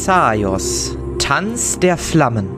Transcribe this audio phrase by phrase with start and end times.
[0.00, 2.48] Thessaios, Tanz der Flammen.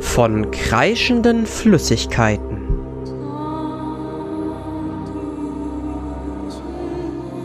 [0.00, 2.68] Von kreischenden Flüssigkeiten.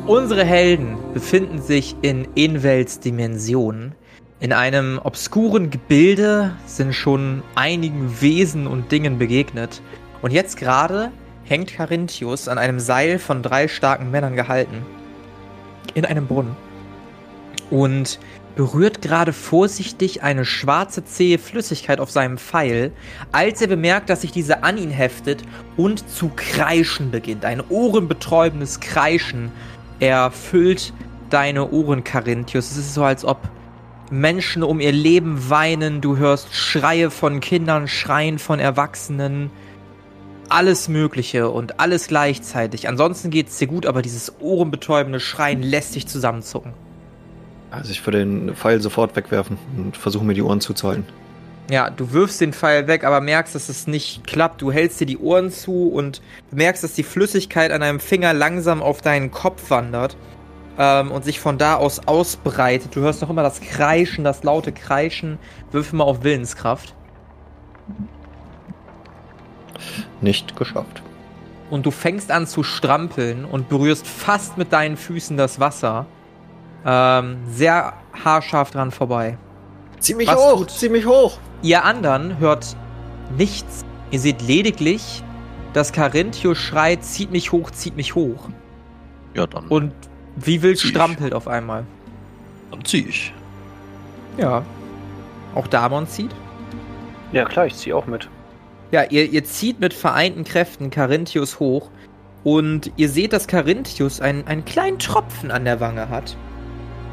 [0.06, 3.96] Unsere Helden befinden sich in Inwelts Dimensionen.
[4.42, 9.82] In einem obskuren Gebilde sind schon einigen Wesen und Dingen begegnet.
[10.21, 14.86] Und jetzt gerade hängt Carinthius an einem Seil von drei starken Männern gehalten.
[15.93, 16.55] In einem Brunnen.
[17.69, 18.19] Und
[18.55, 22.91] berührt gerade vorsichtig eine schwarze zähe Flüssigkeit auf seinem Pfeil,
[23.31, 25.43] als er bemerkt, dass sich diese an ihn heftet
[25.77, 27.45] und zu kreischen beginnt.
[27.45, 29.51] Ein ohrenbetäubendes Kreischen
[30.00, 30.93] erfüllt
[31.29, 32.72] deine Ohren, Carinthius.
[32.72, 33.39] Es ist so, als ob
[34.09, 39.50] Menschen um ihr Leben weinen, du hörst Schreie von Kindern, Schreien von Erwachsenen,
[40.52, 42.88] alles Mögliche und alles gleichzeitig.
[42.88, 46.74] Ansonsten geht es dir gut, aber dieses ohrenbetäubende Schreien lässt dich zusammenzucken.
[47.72, 51.06] Also ich würde den Pfeil sofort wegwerfen und versuche mir die Ohren zuzuhalten.
[51.70, 54.62] Ja, du wirfst den Pfeil weg, aber merkst, dass es nicht klappt.
[54.62, 58.84] Du hältst dir die Ohren zu und merkst, dass die Flüssigkeit an deinem Finger langsam
[58.84, 60.18] auf deinen Kopf wandert
[60.78, 62.94] ähm, und sich von da aus ausbreitet.
[62.94, 65.40] Du hörst noch immer das Kreischen, das laute Kreischen.
[65.72, 66.94] Würfel mal auf Willenskraft.
[70.22, 71.02] Nicht geschafft.
[71.70, 76.06] Und du fängst an zu strampeln und berührst fast mit deinen Füßen das Wasser.
[76.86, 79.38] Ähm, sehr haarscharf dran vorbei.
[80.00, 80.72] Zieh mich Was hoch, tut?
[80.72, 81.38] zieh mich hoch.
[81.62, 82.76] Ihr anderen hört
[83.38, 83.86] nichts.
[84.10, 85.23] Ihr seht lediglich,
[85.73, 88.50] dass Carinthio schreit, zieht mich hoch, zieht mich hoch.
[89.34, 89.68] Ja, dann.
[89.68, 89.94] Und
[90.36, 91.86] wie wild strampelt auf einmal.
[92.72, 93.34] Dann zieh ich.
[94.38, 94.64] Ja.
[95.56, 96.32] Auch Damon zieht?
[97.32, 98.28] Ja, klar, ich zieh auch mit.
[98.92, 101.89] Ja, ihr, ihr zieht mit vereinten Kräften Carinthius hoch
[102.43, 106.36] und ihr seht, dass Carinthius einen, einen kleinen Tropfen an der Wange hat,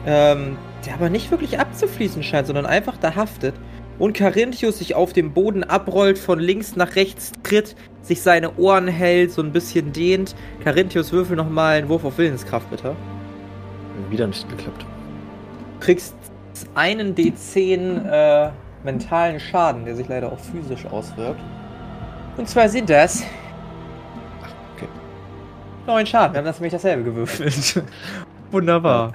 [0.04, 3.54] ähm, der aber nicht wirklich abzufließen scheint, sondern einfach da haftet.
[4.00, 8.88] Und Carinthius sich auf dem Boden abrollt, von links nach rechts tritt, sich seine Ohren
[8.88, 10.34] hält, so ein bisschen dehnt.
[10.62, 12.94] Carinthius, würfel nochmal einen Wurf auf Willenskraft, bitte.
[14.08, 14.82] Wieder nicht geklappt.
[14.82, 16.14] Du kriegst
[16.74, 18.50] einen D10 äh,
[18.84, 21.41] mentalen Schaden, der sich leider auch physisch auswirkt.
[22.38, 23.25] Und zwar sind das.
[24.43, 24.88] Ach, okay.
[25.87, 27.82] Neun Schaden, wir haben das nämlich dasselbe gewürfelt.
[28.53, 29.12] Wunderbar.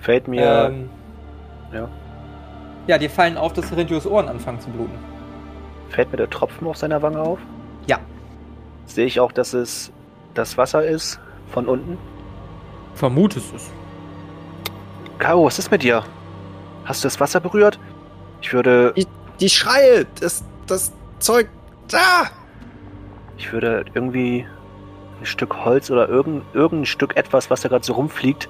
[0.00, 0.70] Fällt mir.
[0.70, 0.90] Ähm,
[1.72, 1.88] ja.
[2.86, 4.98] Ja, dir fallen auf, dass Rentios Ohren anfangen zu bluten.
[5.88, 7.38] Fällt mir der Tropfen auf seiner Wange auf?
[7.86, 7.98] Ja.
[8.84, 9.90] Sehe ich auch, dass es
[10.34, 11.98] das Wasser ist von unten?
[12.94, 13.70] Vermutest es.
[15.18, 16.04] Caro, was ist mit dir?
[16.84, 17.78] Hast du das Wasser berührt?
[18.42, 18.92] Ich würde.
[18.96, 19.06] Die,
[19.40, 20.06] die Schreie!
[20.20, 21.48] Das, das Zeug.
[21.88, 22.30] Da!
[23.36, 24.46] Ich würde irgendwie
[25.20, 28.48] ein Stück Holz oder irgendein, irgendein Stück etwas, was da gerade so rumfliegt,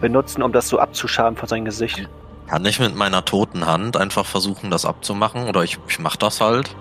[0.00, 2.08] benutzen, um das so abzuschaben von seinem Gesicht.
[2.48, 5.48] Kann ich mit meiner toten Hand einfach versuchen, das abzumachen?
[5.48, 6.74] Oder ich, ich mach das halt?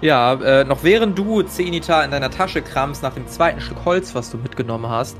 [0.00, 4.14] Ja, äh, noch während du Zenita in deiner Tasche kramst nach dem zweiten Stück Holz,
[4.14, 5.16] was du mitgenommen hast,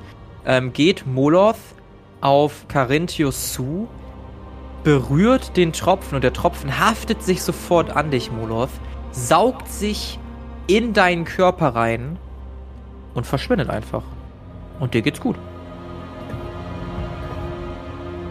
[0.46, 1.56] ähm, geht Moloth
[2.20, 3.88] auf Carinthius zu,
[4.84, 8.70] berührt den Tropfen und der Tropfen haftet sich sofort an dich, Moloth
[9.18, 10.18] saugt sich
[10.66, 12.18] in deinen Körper rein
[13.14, 14.02] und verschwindet einfach.
[14.80, 15.36] Und dir geht's gut.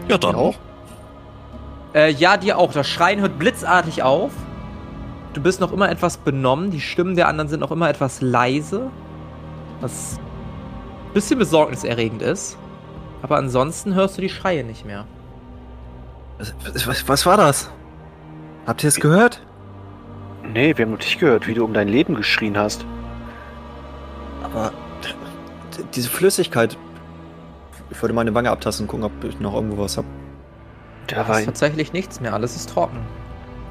[0.08, 0.54] Ja, dann auch.
[1.94, 2.72] Äh, ja, dir auch.
[2.72, 4.32] Das Schreien hört blitzartig auf.
[5.34, 6.70] Du bist noch immer etwas benommen.
[6.70, 8.90] Die Stimmen der anderen sind noch immer etwas leise.
[9.80, 10.18] Was
[11.08, 12.56] ein bisschen besorgniserregend ist.
[13.20, 15.04] Aber ansonsten hörst du die Schreie nicht mehr.
[16.38, 17.70] Was, was, was war das?
[18.66, 19.42] Habt ihr es gehört?
[20.52, 22.84] Nee, wir haben nur dich gehört, wie du um dein Leben geschrien hast.
[24.42, 24.72] Aber
[25.94, 26.76] diese Flüssigkeit.
[27.90, 30.06] Ich wollte meine Wange abtasten und gucken, ob ich noch irgendwo was habe.
[31.06, 31.46] Da war ein...
[31.46, 32.98] tatsächlich nichts mehr, alles ist trocken.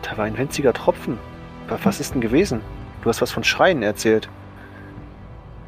[0.01, 1.18] Da war ein winziger Tropfen.
[1.83, 2.62] Was ist denn gewesen?
[3.03, 4.30] Du hast was von Schreien erzählt.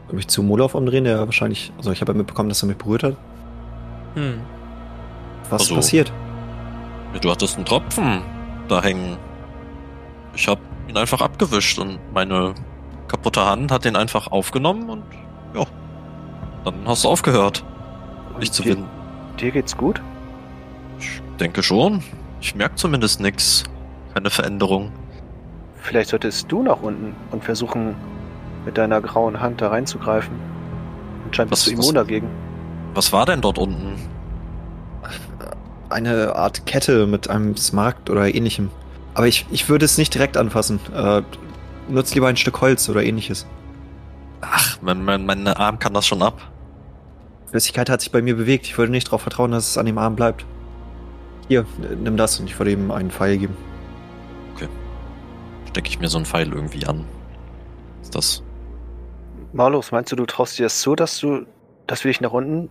[0.07, 1.71] Ich mich zu Molov umdrehen, der wahrscheinlich.
[1.77, 3.17] Also ich habe ja mitbekommen, dass er mich berührt hat.
[4.15, 4.39] Hm.
[5.49, 6.11] Was also, ist passiert?
[7.21, 8.21] Du hattest einen Tropfen
[8.67, 9.17] da hängen.
[10.33, 12.55] Ich habe ihn einfach abgewischt und meine
[13.07, 15.03] kaputte Hand hat den einfach aufgenommen und
[15.53, 15.65] ja,
[16.65, 17.63] dann hast du aufgehört,
[18.39, 18.85] nicht zu finden.
[19.39, 20.01] Dir geht's gut?
[20.99, 22.03] Ich denke schon.
[22.41, 23.63] Ich merke zumindest nichts.
[24.13, 24.91] Keine Veränderung.
[25.75, 27.95] Vielleicht solltest du nach unten und versuchen,
[28.65, 30.33] mit deiner grauen Hand da reinzugreifen.
[31.25, 32.27] Anscheinend bist du immun dagegen.
[32.93, 33.95] Was war denn dort unten?
[35.89, 38.69] Eine Art Kette mit einem Smaragd oder ähnlichem.
[39.13, 40.79] Aber ich, ich würde es nicht direkt anfassen.
[40.93, 41.21] Äh,
[41.89, 43.47] nutzt lieber ein Stück Holz oder ähnliches.
[44.41, 46.51] Ach, mein, mein, mein Arm kann das schon ab.
[47.47, 48.67] Flüssigkeit hat sich bei mir bewegt.
[48.67, 50.45] Ich würde nicht darauf vertrauen, dass es an dem Arm bleibt.
[51.47, 51.65] Hier,
[52.01, 53.57] nimm das und ich würde ihm einen Pfeil geben.
[55.69, 57.05] Stecke ich mir so einen Pfeil irgendwie an.
[58.01, 58.43] Ist das.
[59.53, 61.45] Marlos, meinst du, du traust dir das so, dass du,
[61.85, 62.69] dass wir dich nach unten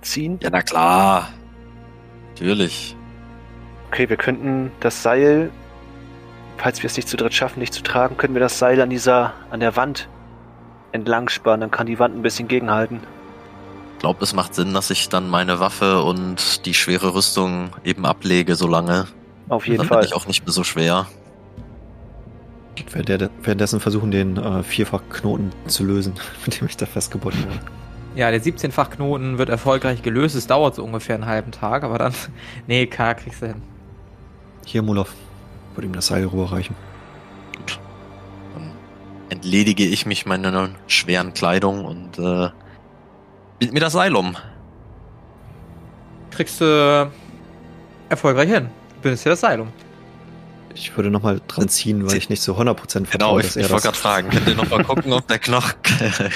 [0.00, 0.38] ziehen?
[0.42, 1.28] Ja, na klar.
[2.30, 2.96] Natürlich.
[3.96, 5.50] Okay, wir könnten das Seil,
[6.58, 8.90] falls wir es nicht zu dritt schaffen, dich zu tragen, könnten wir das Seil an
[8.90, 10.06] dieser, an der Wand
[10.92, 13.00] entlang spannen, dann kann die Wand ein bisschen gegenhalten.
[13.94, 18.04] Ich glaube, es macht Sinn, dass ich dann meine Waffe und die schwere Rüstung eben
[18.04, 19.06] ablege, solange.
[19.48, 20.00] Auf jeden dann Fall.
[20.00, 21.06] bin ich auch nicht mehr so schwer.
[22.92, 26.12] Während- Währenddessen versuchen, den äh, Vierfachknoten zu lösen,
[26.44, 27.60] mit dem ich da festgebunden wurde.
[28.14, 30.34] Ja, der 17-fach Knoten wird erfolgreich gelöst.
[30.36, 32.12] Es dauert so ungefähr einen halben Tag, aber dann.
[32.66, 33.62] Nee, K kriegst du hin.
[34.66, 35.14] Hier, Mulov.
[35.74, 36.74] Würde ihm das Seil rüberreichen.
[37.56, 37.78] Gut.
[38.54, 38.72] Dann
[39.30, 42.50] entledige ich mich meiner schweren Kleidung und äh,
[43.60, 44.36] bind mir das Seil um.
[46.32, 47.10] Kriegst du
[48.08, 48.68] erfolgreich hin.
[49.02, 49.68] Bindest dir das Seil um.
[50.74, 53.62] Ich würde nochmal dran ziehen, weil ich nicht so 100% vertraue, Genau, ich, dass er
[53.62, 54.30] ich wollte gerade fragen.
[54.30, 55.74] Könnt ihr noch mal gucken, ob der Knochen.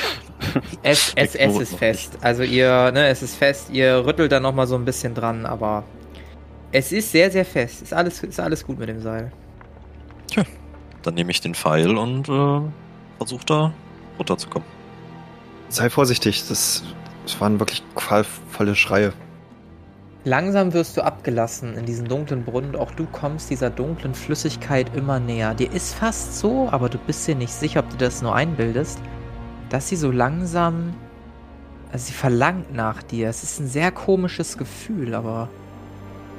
[0.82, 2.16] Es, es, es ist fest.
[2.22, 3.68] Also ihr, ne, es ist fest.
[3.70, 5.84] Ihr rüttelt da nochmal so ein bisschen dran, aber
[6.72, 7.82] es ist sehr, sehr fest.
[7.82, 9.32] Ist alles, ist alles gut mit dem Seil.
[11.02, 12.60] Dann nehme ich den Pfeil und äh,
[13.18, 13.72] versuche da
[14.18, 14.68] runterzukommen.
[15.68, 16.82] Sei vorsichtig, das,
[17.24, 19.12] das waren wirklich qualvolle Schreie.
[20.24, 22.76] Langsam wirst du abgelassen in diesen dunklen Brunnen.
[22.76, 25.54] Auch du kommst dieser dunklen Flüssigkeit immer näher.
[25.54, 28.98] Dir ist fast so, aber du bist dir nicht sicher, ob du das nur einbildest,
[29.70, 30.92] dass sie so langsam.
[31.90, 33.30] Also sie verlangt nach dir.
[33.30, 35.48] Es ist ein sehr komisches Gefühl, aber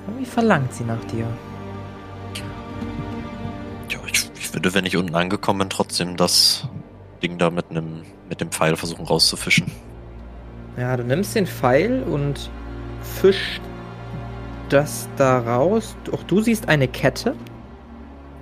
[0.08, 1.26] irgendwie verlangt sie nach dir.
[3.90, 6.68] Ja, ich, ich würde, wenn ich unten angekommen bin, trotzdem das
[7.22, 9.70] Ding da mit einem mit dem Pfeil versuchen rauszufischen.
[10.78, 12.50] Ja, du nimmst den Pfeil und
[13.04, 13.62] fischst
[14.70, 15.96] das da raus.
[16.14, 17.36] Auch du siehst eine Kette,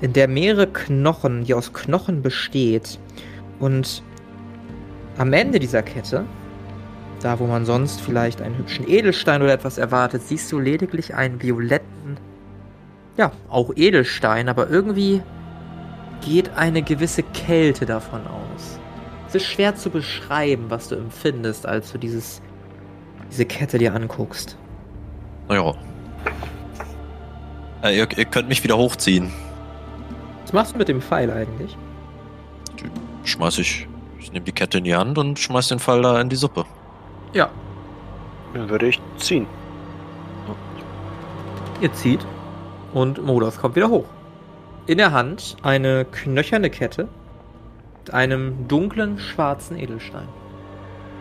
[0.01, 2.99] in der mehrere Knochen, die aus Knochen besteht.
[3.59, 4.03] Und
[5.17, 6.25] am Ende dieser Kette,
[7.21, 11.41] da wo man sonst vielleicht einen hübschen Edelstein oder etwas erwartet, siehst du lediglich einen
[11.41, 12.17] violetten,
[13.17, 15.21] ja, auch Edelstein, aber irgendwie
[16.21, 18.79] geht eine gewisse Kälte davon aus.
[19.27, 22.41] Es ist schwer zu beschreiben, was du empfindest, als du dieses,
[23.29, 24.57] diese Kette dir anguckst.
[25.47, 25.73] Naja.
[27.83, 29.31] Äh, ihr, ihr könnt mich wieder hochziehen.
[30.43, 31.77] Was machst du mit dem Pfeil eigentlich?
[33.23, 33.87] Schmeiß ich.
[34.19, 36.65] Ich nehme die Kette in die Hand und schmeiß den Pfeil da in die Suppe.
[37.33, 37.49] Ja,
[38.53, 39.45] Dann würde ich ziehen.
[41.81, 42.25] ihr zieht
[42.93, 44.05] und Modos kommt wieder hoch.
[44.87, 47.07] In der Hand eine knöcherne Kette
[47.99, 50.27] mit einem dunklen schwarzen Edelstein.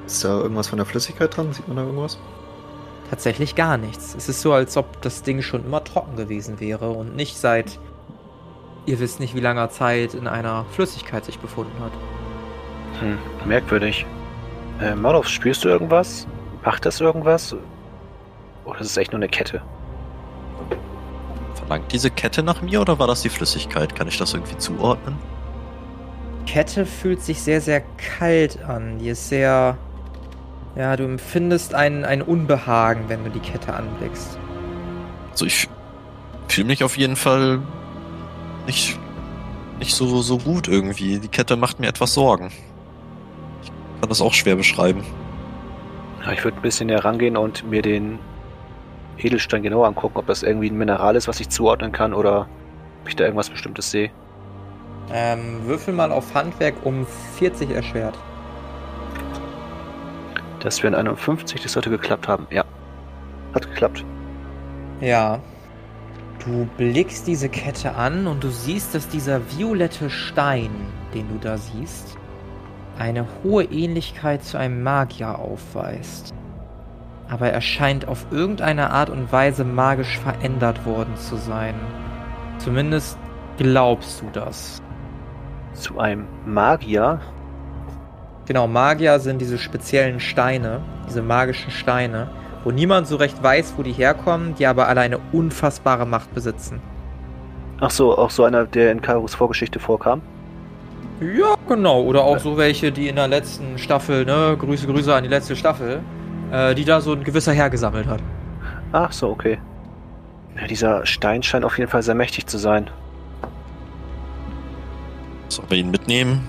[0.06, 1.52] Ist da irgendwas von der Flüssigkeit dran?
[1.52, 2.18] Sieht man da irgendwas?
[3.10, 4.14] Tatsächlich gar nichts.
[4.14, 7.78] Es ist so, als ob das Ding schon immer trocken gewesen wäre und nicht seit
[8.86, 11.92] ihr wisst nicht wie langer Zeit in einer Flüssigkeit sich befunden hat.
[13.00, 14.06] Hm, merkwürdig.
[14.80, 16.26] Äh, Marlos, spürst du irgendwas?
[16.64, 17.54] Macht das irgendwas?
[18.64, 19.62] Oder ist es echt nur eine Kette?
[21.54, 23.94] Verlangt diese Kette nach mir oder war das die Flüssigkeit?
[23.94, 25.16] Kann ich das irgendwie zuordnen?
[26.46, 27.82] Kette fühlt sich sehr, sehr
[28.18, 28.98] kalt an.
[28.98, 29.76] Die ist sehr.
[30.76, 34.38] Ja, du empfindest ein, ein Unbehagen, wenn du die Kette anblickst.
[35.32, 35.68] Also ich
[36.46, 37.60] fühle mich auf jeden Fall
[38.66, 38.98] nicht,
[39.78, 41.18] nicht so, so gut irgendwie.
[41.18, 42.52] Die Kette macht mir etwas Sorgen.
[44.00, 45.04] Kann das auch schwer beschreiben.
[46.24, 48.18] Ja, ich würde ein bisschen näher rangehen und mir den
[49.18, 52.48] Edelstein genauer angucken, ob das irgendwie ein Mineral ist, was ich zuordnen kann oder
[53.02, 54.10] ob ich da irgendwas Bestimmtes sehe.
[55.12, 57.06] Ähm, würfel mal auf Handwerk um
[57.38, 58.18] 40 erschwert.
[60.60, 62.46] Das wären 51, das sollte geklappt haben.
[62.50, 62.64] Ja.
[63.54, 64.04] Hat geklappt.
[65.00, 65.40] Ja.
[66.44, 70.70] Du blickst diese Kette an und du siehst, dass dieser violette Stein,
[71.14, 72.17] den du da siehst,
[72.98, 76.34] eine hohe Ähnlichkeit zu einem Magier aufweist.
[77.28, 81.74] Aber er scheint auf irgendeine Art und Weise magisch verändert worden zu sein.
[82.58, 83.18] Zumindest
[83.58, 84.82] glaubst du das.
[85.74, 87.20] Zu einem Magier.
[88.46, 92.30] Genau, Magier sind diese speziellen Steine, diese magischen Steine,
[92.64, 96.80] wo niemand so recht weiß, wo die herkommen, die aber alle eine unfassbare Macht besitzen.
[97.80, 100.22] Ach so, auch so einer, der in Kairos Vorgeschichte vorkam.
[101.20, 102.02] Ja, genau.
[102.02, 105.54] Oder auch so welche, die in der letzten Staffel, ne, Grüße, Grüße an die letzte
[105.54, 106.00] Staffel,
[106.50, 108.20] äh, die da so ein gewisser Herr gesammelt hat.
[108.92, 109.58] Ach so, okay.
[110.56, 112.90] Ja, dieser Stein scheint auf jeden Fall sehr mächtig zu sein.
[115.48, 116.48] Sollen wir ihn mitnehmen?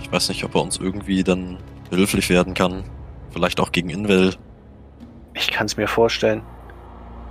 [0.00, 1.58] Ich weiß nicht, ob er uns irgendwie dann
[1.90, 2.84] behilflich werden kann.
[3.30, 4.34] Vielleicht auch gegen Invel.
[5.34, 6.42] Ich kann es mir vorstellen.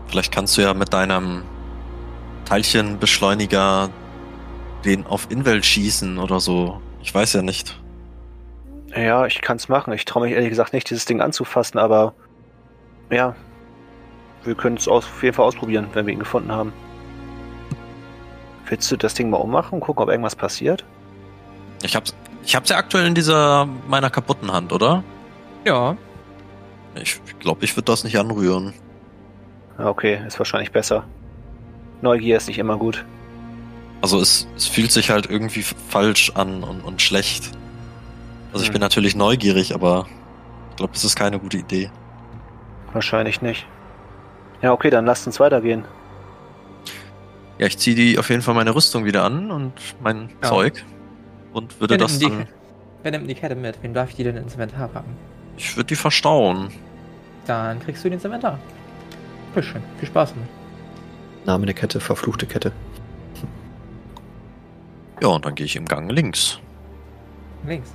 [0.07, 1.43] Vielleicht kannst du ja mit deinem
[2.45, 3.89] Teilchenbeschleuniger
[4.85, 6.81] den auf Invel schießen oder so.
[7.03, 7.79] Ich weiß ja nicht.
[8.95, 9.93] Ja, ich kann es machen.
[9.93, 12.13] Ich traue mich ehrlich gesagt nicht, dieses Ding anzufassen, aber
[13.11, 13.35] ja,
[14.43, 16.73] wir können es auf jeden Fall ausprobieren, wenn wir ihn gefunden haben.
[18.67, 20.85] Willst du das Ding mal ummachen und gucken, ob irgendwas passiert?
[21.83, 25.03] Ich hab's, ich hab's ja aktuell in dieser meiner kaputten Hand, oder?
[25.65, 25.97] Ja.
[26.95, 28.73] Ich glaube, ich würde das nicht anrühren.
[29.77, 31.03] Ja, Okay, ist wahrscheinlich besser.
[32.01, 33.03] Neugier ist nicht immer gut.
[34.03, 37.51] Also es, es fühlt sich halt irgendwie falsch an und, und schlecht.
[38.51, 38.73] Also ich Hm.
[38.73, 40.07] bin natürlich neugierig, aber
[40.71, 41.89] ich glaube, das ist keine gute Idee.
[42.91, 43.65] Wahrscheinlich nicht.
[44.61, 45.85] Ja, okay, dann lasst uns weitergehen.
[47.59, 50.49] Ja, ich ziehe die auf jeden Fall meine Rüstung wieder an und mein Ja.
[50.49, 50.83] Zeug
[51.53, 52.47] und würde Wer das nimmt, die, dann.
[53.03, 53.77] wer nimmt die Kette mit?
[53.83, 55.15] Wen darf ich die denn ins Inventar packen?
[55.55, 56.71] Ich würde die verstauen.
[57.47, 58.59] Dann kriegst du die ins Inventar.
[59.55, 59.81] Bitteschön.
[59.99, 60.49] Viel Spaß damit.
[61.45, 62.73] Name der Kette, verfluchte Kette.
[65.23, 66.59] Ja, und dann gehe ich im Gang links.
[67.65, 67.89] Links.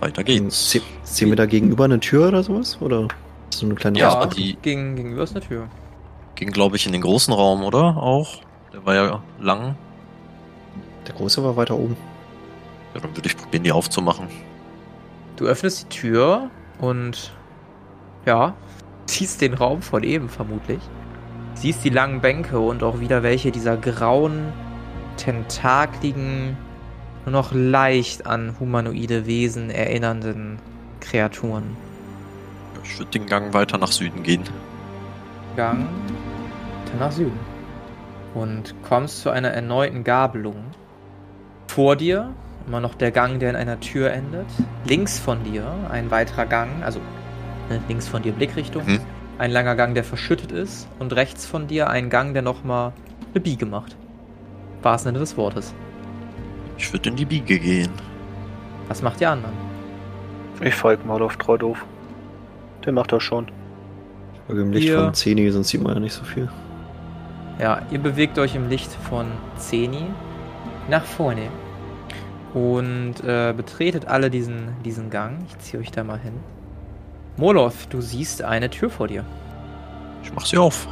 [0.00, 0.70] Weiter geht's.
[0.72, 2.76] Sie, sehen wir da gegenüber eine Tür oder sowas?
[2.80, 3.06] Oder
[3.50, 5.68] so eine kleine Ja, die- Gegen, gegenüber ist eine Tür.
[6.34, 7.96] Ging, glaube ich, in den großen Raum, oder?
[7.96, 8.40] Auch.
[8.72, 9.76] Der war ja lang.
[11.06, 11.96] Der große war weiter oben.
[12.94, 14.26] Ja, dann würde ich probieren, die aufzumachen.
[15.36, 17.32] Du öffnest die Tür und
[18.26, 18.54] ja,
[19.06, 20.80] siehst den Raum von eben vermutlich.
[21.54, 24.52] Siehst die langen Bänke und auch wieder welche dieser grauen,
[25.16, 26.56] tentakligen,
[27.24, 30.58] nur noch leicht an humanoide Wesen erinnernden
[31.00, 31.76] Kreaturen.
[32.84, 34.42] Ich würde den Gang weiter nach Süden gehen.
[35.56, 35.86] Gang
[36.84, 37.52] weiter nach Süden
[38.34, 40.64] und kommst zu einer erneuten Gabelung.
[41.68, 42.32] Vor dir
[42.66, 44.46] immer noch der Gang, der in einer Tür endet.
[44.84, 47.00] Links von dir ein weiterer Gang, also
[47.68, 48.84] ne, links von dir Blickrichtung.
[48.86, 49.00] Mhm.
[49.38, 50.86] Ein langer Gang, der verschüttet ist.
[50.98, 52.92] Und rechts von dir ein Gang, der nochmal
[53.32, 53.96] eine Biege macht.
[54.82, 55.74] Wahrsten Sinne des Wortes.
[56.78, 57.92] Ich würde in die Biege gehen.
[58.88, 59.54] Was macht die anderen?
[60.60, 61.84] Ich folge mal auf treu doof.
[62.84, 63.46] Der macht das schon.
[64.48, 64.98] Im Licht Hier.
[64.98, 66.48] von Zeni, sonst sieht man ja nicht so viel.
[67.58, 70.06] Ja, ihr bewegt euch im Licht von Zeni
[70.88, 71.48] nach vorne
[72.54, 75.38] und äh, betretet alle diesen, diesen Gang.
[75.48, 76.34] Ich ziehe euch da mal hin.
[77.36, 79.24] Moloth, du siehst eine Tür vor dir.
[80.22, 80.86] Ich mach sie auf.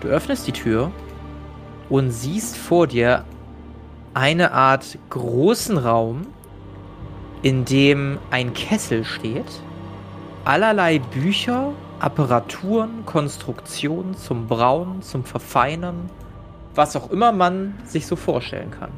[0.00, 0.92] Du öffnest die Tür
[1.90, 3.24] und siehst vor dir
[4.14, 6.22] eine Art großen Raum,
[7.42, 9.62] in dem ein Kessel steht,
[10.44, 16.08] allerlei Bücher, Apparaturen, Konstruktionen zum Brauen, zum Verfeinern,
[16.74, 18.90] was auch immer man sich so vorstellen kann.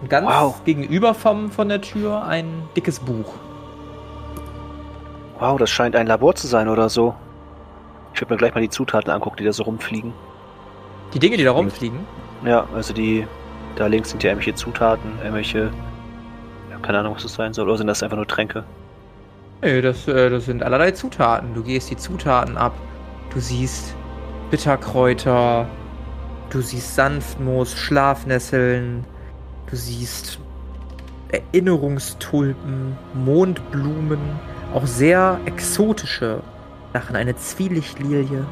[0.00, 0.64] Und ganz Wow.
[0.64, 3.34] gegenüber vom, von der Tür ein dickes Buch.
[5.38, 7.14] Wow, das scheint ein Labor zu sein oder so.
[8.14, 10.12] Ich würde mir gleich mal die Zutaten angucken, die da so rumfliegen.
[11.14, 12.00] Die Dinge, die da rumfliegen,
[12.44, 13.26] Ja, also die.
[13.76, 15.70] Da links sind ja irgendwelche Zutaten, irgendwelche.
[16.70, 17.68] Ja, keine Ahnung, was das sein soll.
[17.68, 18.64] Oder sind das einfach nur Tränke?
[19.62, 21.54] Nee, das, äh, das sind allerlei Zutaten.
[21.54, 22.74] Du gehst die Zutaten ab.
[23.32, 23.94] Du siehst
[24.50, 25.66] Bitterkräuter.
[26.50, 29.04] Du siehst Sanftmoos, Schlafnesseln.
[29.70, 30.38] Du siehst
[31.30, 34.18] Erinnerungstulpen, Mondblumen.
[34.74, 36.40] Auch sehr exotische
[36.92, 37.16] Sachen.
[37.16, 38.46] Eine Zwielichtlilie.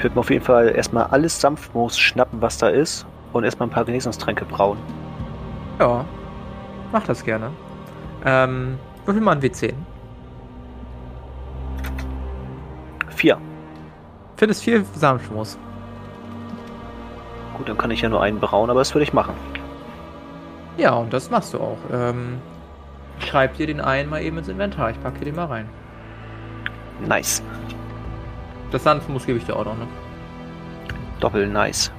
[0.00, 3.04] Ich würde mir auf jeden Fall erstmal alles Sanftmoos schnappen, was da ist.
[3.34, 4.78] Und erstmal ein paar Genesungstränke brauen.
[5.78, 6.06] Ja,
[6.90, 7.50] mach das gerne.
[8.24, 9.74] Ähm, würfel mal ein W10.
[13.10, 13.36] Vier.
[14.38, 15.58] Findest viel Sanftmoos.
[17.58, 19.34] Gut, dann kann ich ja nur einen brauen, aber das würde ich machen.
[20.78, 21.76] Ja, und das machst du auch.
[21.92, 22.38] Ähm,
[23.18, 24.92] schreib dir den einen mal eben ins Inventar.
[24.92, 25.68] Ich packe dir den mal rein.
[27.06, 27.42] Nice.
[28.70, 29.86] Das Sanftmus gebe ich dir auch noch, ne?
[31.18, 31.92] Doppel nice.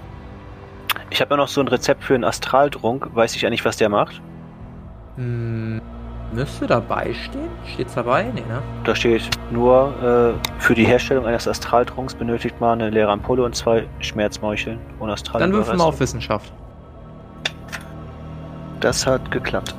[1.09, 3.09] Ich habe ja noch so ein Rezept für einen Astraltrunk.
[3.13, 4.21] Weiß ich eigentlich, was der macht?
[5.17, 5.81] Hm,
[6.31, 7.49] müsste dabei stehen?
[7.73, 8.23] Steht's dabei?
[8.33, 8.61] Nee, ne?
[8.83, 13.55] Da steht nur, äh, für die Herstellung eines Astraltrunks benötigt man eine leere Ampulle und
[13.55, 15.41] zwei Schmerzmeucheln und Astral.
[15.41, 16.51] Dann würfel mal auf Wissenschaft.
[18.79, 19.75] Das hat geklappt.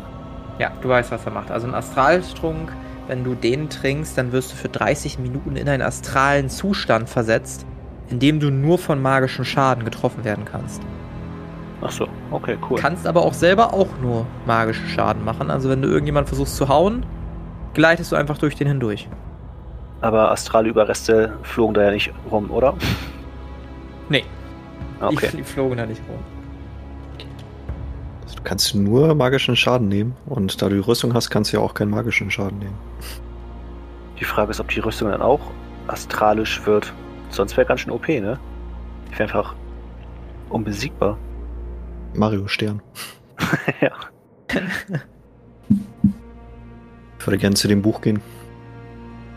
[0.58, 1.50] Ja, du weißt, was er macht.
[1.50, 2.72] Also ein Astraltrunk,
[3.09, 7.66] wenn du den trinkst, dann wirst du für 30 Minuten in einen astralen Zustand versetzt,
[8.09, 10.82] in dem du nur von magischem Schaden getroffen werden kannst.
[11.80, 12.78] Ach so, okay, cool.
[12.78, 15.50] Kannst aber auch selber auch nur magischen Schaden machen.
[15.50, 17.04] Also wenn du irgendjemand versuchst zu hauen,
[17.75, 19.09] gleitest du einfach durch den hindurch.
[20.00, 22.75] Aber astrale Überreste flogen da ja nicht rum, oder?
[24.09, 24.25] Nee.
[25.00, 25.28] Okay.
[25.32, 26.18] Die, die flogen da nicht rum.
[28.42, 31.58] Das Du kannst nur magischen Schaden nehmen und da du die Rüstung hast, kannst du
[31.58, 32.76] ja auch keinen magischen Schaden nehmen.
[34.18, 35.40] Die Frage ist, ob die Rüstung dann auch
[35.87, 36.92] astralisch wird.
[37.30, 38.40] Sonst wäre ganz schön OP, ne?
[39.12, 39.54] Ich wäre einfach
[40.50, 41.18] unbesiegbar.
[42.14, 42.82] Mario Stern.
[43.80, 43.92] ja.
[47.18, 48.20] Ich würde gerne zu dem Buch gehen,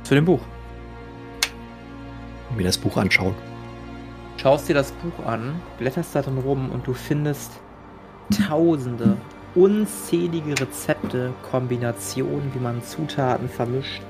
[0.03, 0.41] Zu dem Buch.
[2.57, 3.35] mir das Buch anschauen.
[4.37, 7.51] Schaust dir das Buch an, blätterst da drin rum und du findest
[8.47, 9.17] tausende,
[9.55, 14.01] unzählige Rezepte, Kombinationen, wie man Zutaten vermischt.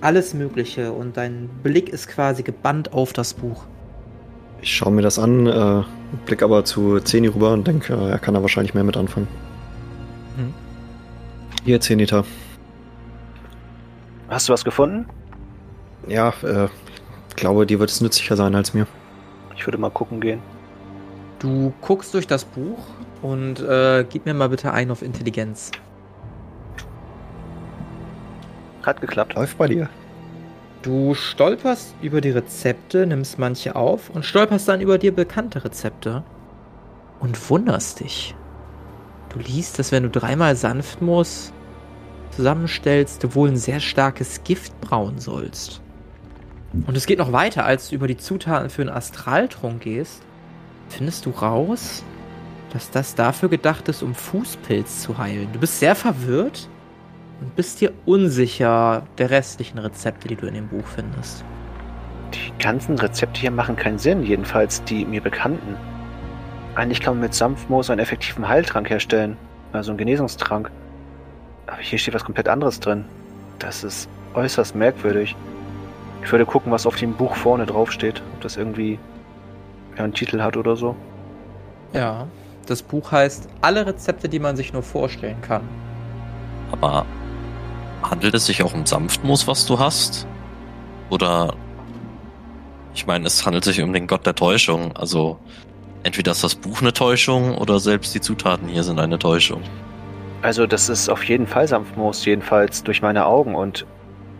[0.00, 3.64] Alles Mögliche und dein Blick ist quasi gebannt auf das Buch.
[4.62, 5.82] Ich schaue mir das an, äh,
[6.26, 9.28] blick aber zu Zeni rüber und denke, äh, er kann da wahrscheinlich mehr mit anfangen.
[10.36, 10.54] Hm.
[11.64, 12.24] Hier, Zenita.
[14.28, 15.06] Hast du was gefunden?
[16.06, 16.68] Ja, äh,
[17.28, 18.86] ich glaube, dir wird es nützlicher sein als mir.
[19.56, 20.40] Ich würde mal gucken gehen.
[21.38, 22.78] Du guckst durch das Buch
[23.22, 25.70] und äh, gib mir mal bitte ein auf Intelligenz.
[28.82, 29.34] Hat geklappt.
[29.34, 29.88] Läuft bei dir.
[30.82, 36.22] Du stolperst über die Rezepte, nimmst manche auf und stolperst dann über dir bekannte Rezepte
[37.18, 38.34] und wunderst dich.
[39.28, 41.52] Du liest, dass wenn du dreimal Sanftmus
[42.30, 45.82] zusammenstellst, du wohl ein sehr starkes Gift brauen sollst.
[46.86, 50.22] Und es geht noch weiter, als du über die Zutaten für einen Astraltrunk gehst,
[50.88, 52.02] findest du raus,
[52.72, 55.48] dass das dafür gedacht ist, um Fußpilz zu heilen.
[55.52, 56.68] Du bist sehr verwirrt
[57.40, 61.44] und bist dir unsicher der restlichen Rezepte, die du in dem Buch findest.
[62.34, 65.76] Die ganzen Rezepte hier machen keinen Sinn, jedenfalls die mir bekannten.
[66.76, 69.36] Eigentlich kann man mit Sanftmoos einen effektiven Heiltrank herstellen,
[69.72, 70.70] also einen Genesungstrank.
[71.66, 73.04] Aber hier steht was komplett anderes drin.
[73.58, 75.34] Das ist äußerst merkwürdig.
[76.22, 78.98] Ich würde gucken, was auf dem Buch vorne drauf steht, ob das irgendwie
[79.96, 80.94] einen Titel hat oder so.
[81.92, 82.26] Ja,
[82.70, 85.62] das Buch heißt Alle Rezepte, die man sich nur vorstellen kann.
[86.72, 87.04] Aber
[88.02, 90.26] handelt es sich auch um Sanftmoos, was du hast?
[91.10, 91.54] Oder
[92.94, 94.96] ich meine, es handelt sich um den Gott der Täuschung.
[94.96, 95.38] Also
[96.04, 99.62] entweder ist das Buch eine Täuschung oder selbst die Zutaten hier sind eine Täuschung.
[100.42, 103.84] Also das ist auf jeden Fall Sanftmoos, jedenfalls durch meine Augen und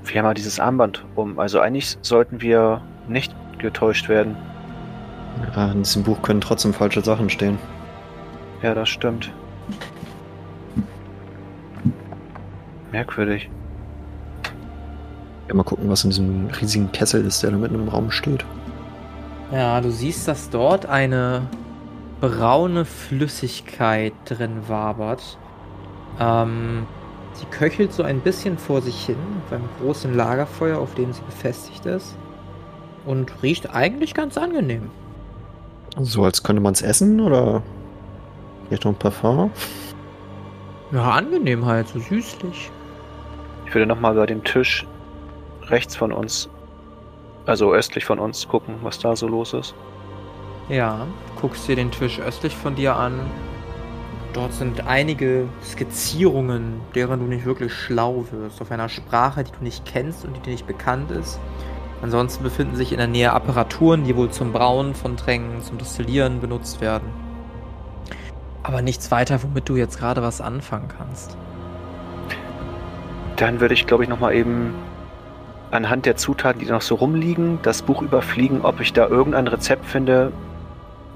[0.04, 1.38] wir haben ja dieses Armband um.
[1.38, 4.36] Also eigentlich sollten wir nicht getäuscht werden.
[5.54, 7.58] Ja, in diesem Buch können trotzdem falsche Sachen stehen.
[8.62, 9.32] Ja, das stimmt.
[12.92, 13.48] Merkwürdig.
[15.48, 18.44] Ja, mal gucken, was in diesem riesigen Kessel ist, der da mitten im Raum steht.
[19.52, 21.42] Ja, du siehst, dass dort eine
[22.20, 25.38] braune Flüssigkeit drin wabert.
[26.20, 26.86] Ähm,
[27.32, 29.16] sie köchelt so ein bisschen vor sich hin
[29.48, 32.16] beim großen Lagerfeuer, auf dem sie befestigt ist.
[33.06, 34.90] Und riecht eigentlich ganz angenehm.
[35.98, 37.62] So, als könnte man es essen oder
[38.78, 39.50] noch ein Parfum?
[40.92, 42.70] Ja, angenehm halt, so süßlich.
[43.66, 44.86] Ich würde nochmal bei dem Tisch
[45.66, 46.48] rechts von uns,
[47.46, 49.74] also östlich von uns, gucken, was da so los ist.
[50.68, 51.06] Ja,
[51.40, 53.20] guckst dir den Tisch östlich von dir an.
[54.32, 59.64] Dort sind einige Skizzierungen, deren du nicht wirklich schlau wirst, auf einer Sprache, die du
[59.64, 61.40] nicht kennst und die dir nicht bekannt ist.
[62.02, 66.40] Ansonsten befinden sich in der Nähe Apparaturen, die wohl zum Brauen von Tränken, zum Destillieren
[66.40, 67.29] benutzt werden.
[68.62, 71.36] Aber nichts weiter, womit du jetzt gerade was anfangen kannst.
[73.36, 74.74] Dann würde ich, glaube ich, nochmal eben
[75.70, 79.46] anhand der Zutaten, die da noch so rumliegen, das Buch überfliegen, ob ich da irgendein
[79.46, 80.32] Rezept finde,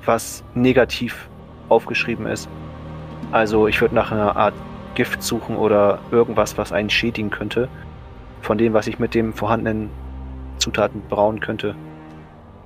[0.05, 1.29] was negativ
[1.69, 2.49] aufgeschrieben ist.
[3.33, 4.55] Also ich würde nach einer Art
[4.95, 7.69] Gift suchen oder irgendwas, was einen schädigen könnte,
[8.43, 9.91] von dem, was ich mit dem vorhandenen
[10.59, 11.75] Zutaten brauen könnte.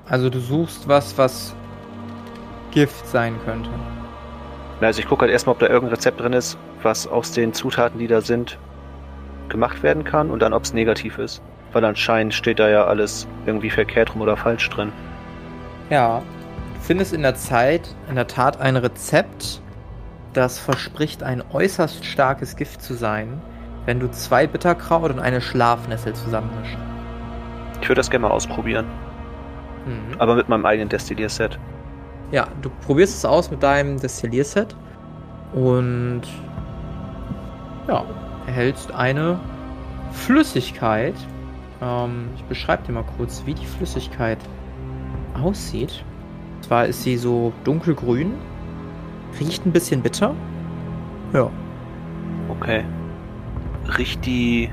[0.08, 1.54] Also du suchst was, was
[2.70, 3.70] Gift sein könnte.
[4.80, 7.98] Also ich gucke halt erstmal, ob da irgendein Rezept drin ist, was aus den Zutaten,
[7.98, 8.58] die da sind,
[9.48, 11.42] gemacht werden kann und dann, ob es negativ ist.
[11.72, 14.92] Weil anscheinend steht da ja alles irgendwie verkehrt rum oder falsch drin.
[15.90, 16.22] Ja,
[16.74, 19.60] du findest in der Zeit in der Tat ein Rezept,
[20.32, 23.42] das verspricht, ein äußerst starkes Gift zu sein,
[23.86, 26.76] wenn du zwei Bitterkraut und eine Schlafnessel zusammenmischst.
[27.80, 28.86] Ich würde das gerne mal ausprobieren.
[29.86, 30.20] Mhm.
[30.20, 31.58] Aber mit meinem eigenen Destillierset.
[32.30, 34.76] Ja, du probierst es aus mit deinem Destillierset
[35.54, 36.22] und
[37.88, 38.04] ja,
[38.46, 39.40] erhältst eine
[40.12, 41.14] Flüssigkeit.
[41.80, 44.38] Ähm, ich beschreibe dir mal kurz, wie die Flüssigkeit
[45.42, 46.04] aussieht.
[46.56, 48.34] Und zwar ist sie so dunkelgrün,
[49.40, 50.34] riecht ein bisschen bitter.
[51.32, 51.50] Ja,
[52.48, 52.84] Okay.
[53.96, 54.70] Riecht die.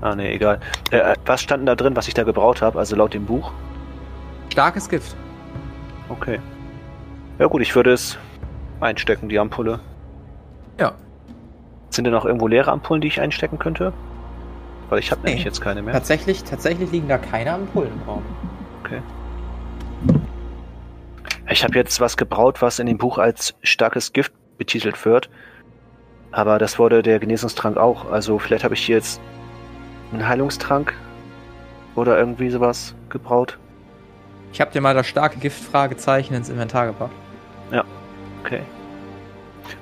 [0.00, 0.60] Ah, ne, egal.
[0.90, 2.78] Äh, was stand da drin, was ich da gebraut habe?
[2.78, 3.52] Also laut dem Buch?
[4.50, 5.14] starkes Gift.
[6.18, 6.38] Okay.
[7.38, 8.18] Ja, gut, ich würde es
[8.80, 9.80] einstecken, die Ampulle.
[10.78, 10.92] Ja.
[11.90, 13.92] Sind denn noch irgendwo leere Ampullen, die ich einstecken könnte?
[14.88, 15.30] Weil ich habe Nee.
[15.30, 15.92] nämlich jetzt keine mehr.
[15.92, 18.22] Tatsächlich, tatsächlich liegen da keine Ampullen im Raum.
[18.84, 19.00] Okay.
[21.48, 25.30] Ich habe jetzt was gebraut, was in dem Buch als starkes Gift betitelt wird.
[26.32, 28.10] Aber das wurde der Genesungstrank auch.
[28.10, 29.20] Also vielleicht habe ich hier jetzt
[30.12, 30.92] einen Heilungstrank
[31.94, 33.58] oder irgendwie sowas gebraut.
[34.56, 37.12] Ich habe dir mal das starke Giftfragezeichen ins Inventar gepackt.
[38.42, 38.62] Okay.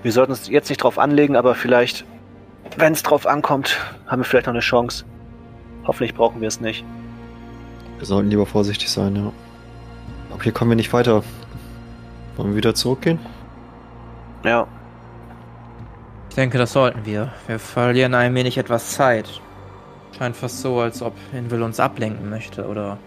[0.02, 2.04] Wir sollten uns jetzt nicht drauf anlegen, aber vielleicht,
[2.76, 5.04] wenn es drauf ankommt, haben wir vielleicht noch eine Chance.
[5.86, 6.84] Hoffentlich brauchen wir es nicht.
[7.98, 9.32] Wir sollten lieber vorsichtig sein, ja.
[10.32, 11.22] Aber hier kommen wir nicht weiter.
[12.36, 13.20] Wollen wir wieder zurückgehen?
[14.44, 14.66] Ja,
[16.30, 17.32] Ich denke, das sollten wir.
[17.46, 19.40] Wir verlieren ein wenig etwas Zeit.
[20.18, 22.98] Scheint fast so, als ob Inwill uns ablenken möchte oder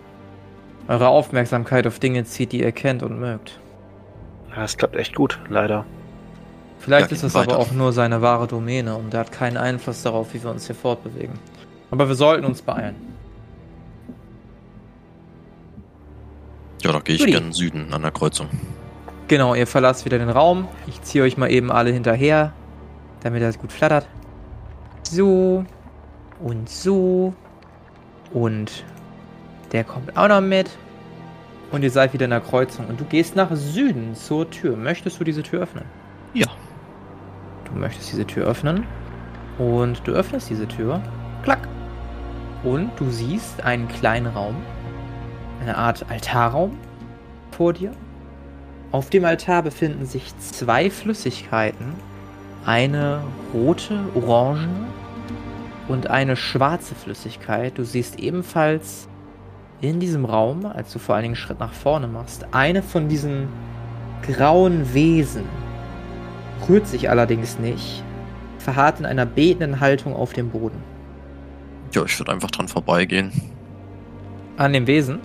[0.88, 3.60] eure Aufmerksamkeit auf Dinge zieht, die ihr kennt und mögt.
[4.56, 5.86] das klappt echt gut, leider.
[6.80, 10.04] Vielleicht Ja, ist es aber auch nur seine wahre Domäne und er hat keinen Einfluss
[10.04, 11.38] darauf, wie wir uns hier fortbewegen.
[11.92, 12.96] Aber wir sollten uns beeilen.
[16.82, 17.32] Ja, da gehe ich Guti.
[17.32, 18.48] gern Süden an der Kreuzung.
[19.28, 20.68] Genau, ihr verlasst wieder den Raum.
[20.86, 22.54] Ich ziehe euch mal eben alle hinterher,
[23.24, 24.08] damit das gut flattert.
[25.04, 25.66] So.
[26.40, 27.34] Und so.
[28.32, 28.86] Und
[29.72, 30.70] der kommt auch noch mit.
[31.72, 32.88] Und ihr seid wieder in der Kreuzung.
[32.88, 34.78] Und du gehst nach Süden zur Tür.
[34.78, 35.84] Möchtest du diese Tür öffnen?
[36.34, 36.48] Ja.
[37.66, 38.86] Du möchtest diese Tür öffnen.
[39.58, 41.02] Und du öffnest diese Tür.
[41.44, 41.68] Klack.
[42.64, 44.56] Und du siehst einen kleinen Raum.
[45.62, 46.78] Eine Art Altarraum
[47.52, 47.92] vor dir.
[48.92, 51.94] Auf dem Altar befinden sich zwei Flüssigkeiten.
[52.66, 53.22] Eine
[53.54, 54.88] rote, orangene
[55.88, 57.78] und eine schwarze Flüssigkeit.
[57.78, 59.10] Du siehst ebenfalls
[59.82, 63.10] in diesem Raum, als du vor allen Dingen einen Schritt nach vorne machst, eine von
[63.10, 63.48] diesen
[64.24, 65.44] grauen Wesen.
[66.68, 68.04] Rührt sich allerdings nicht,
[68.58, 70.82] verharrt in einer betenden Haltung auf dem Boden.
[71.94, 73.32] Ja, ich würde einfach dran vorbeigehen.
[74.58, 75.20] An dem Wesen.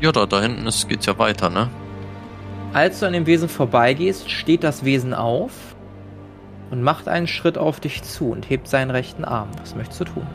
[0.00, 1.68] Ja, da, da hinten ist, geht's ja weiter, ne?
[2.72, 5.52] Als du an dem Wesen vorbeigehst, steht das Wesen auf
[6.70, 9.48] und macht einen Schritt auf dich zu und hebt seinen rechten Arm.
[9.60, 10.26] Was möchtest du tun?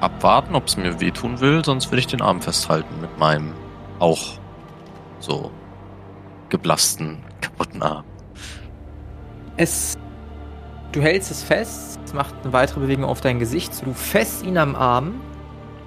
[0.00, 3.52] Abwarten, ob es mir wehtun will, sonst würde ich den Arm festhalten mit meinem
[3.98, 4.38] auch
[5.18, 5.50] so
[6.48, 8.04] geblassten, kaputten Arm.
[9.56, 9.96] Es.
[10.92, 13.86] Du hältst es fest, es macht eine weitere Bewegung auf dein Gesicht.
[13.86, 15.20] Du fest ihn am Arm.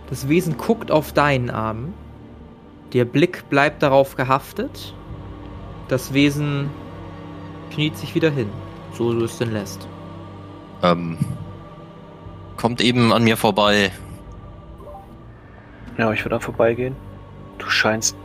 [0.10, 1.94] Das Wesen guckt auf deinen Arm.
[2.94, 4.94] Der Blick bleibt darauf gehaftet.
[5.90, 6.70] Das Wesen
[7.72, 8.50] kniet sich wieder hin,
[8.94, 9.88] so du es denn lässt.
[10.84, 11.18] Ähm,
[12.64, 13.92] kommt eben an mir vorbei.
[15.98, 16.96] Ja, ich würde da vorbeigehen.
[17.58, 18.16] Du scheinst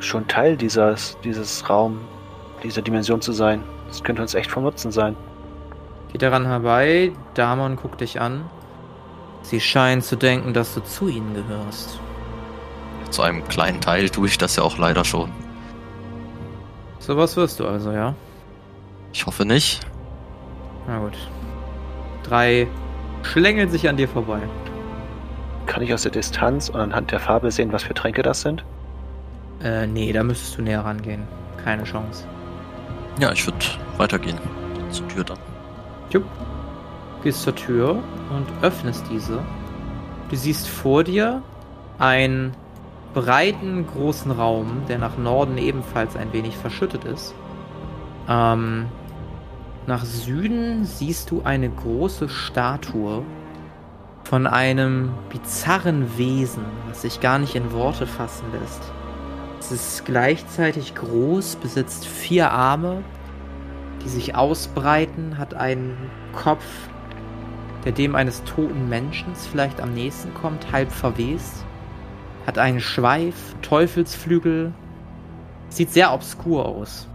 [0.00, 2.00] schon Teil dieses, dieses Raum,
[2.64, 3.62] dieser Dimension zu sein.
[3.86, 5.14] Das könnte uns echt von Nutzen sein.
[6.10, 8.44] Geht daran herbei, Damon guckt dich an.
[9.42, 12.00] Sie scheinen zu denken, dass du zu ihnen gehörst.
[13.10, 15.30] Zu einem kleinen Teil tue ich das ja auch leider schon.
[16.98, 18.16] Sowas wirst du also, ja?
[19.12, 19.86] Ich hoffe nicht.
[20.88, 21.16] Na gut.
[22.24, 22.66] Drei
[23.24, 24.38] schlängeln sich an dir vorbei.
[25.66, 28.64] Kann ich aus der Distanz und anhand der Farbe sehen, was für Tränke das sind?
[29.62, 31.22] Äh, nee, da müsstest du näher rangehen.
[31.64, 32.26] Keine Chance.
[33.18, 33.58] Ja, ich würde
[33.96, 34.38] weitergehen.
[34.90, 35.38] Zur Tür dann.
[36.10, 36.24] Jupp.
[37.22, 39.40] Gehst zur Tür und öffnest diese.
[40.28, 41.42] Du siehst vor dir
[41.98, 42.52] einen
[43.14, 47.34] breiten, großen Raum, der nach Norden ebenfalls ein wenig verschüttet ist.
[48.28, 48.86] Ähm,
[49.86, 53.22] nach Süden siehst du eine große Statue
[54.24, 58.92] von einem bizarren Wesen, was sich gar nicht in Worte fassen lässt.
[59.60, 63.02] Es ist gleichzeitig groß, besitzt vier Arme,
[64.02, 65.96] die sich ausbreiten, hat einen
[66.32, 66.64] Kopf,
[67.84, 71.64] der dem eines toten Menschen vielleicht am nächsten kommt, halb verwest,
[72.46, 74.72] hat einen Schweif, Teufelsflügel,
[75.68, 77.08] sieht sehr obskur aus.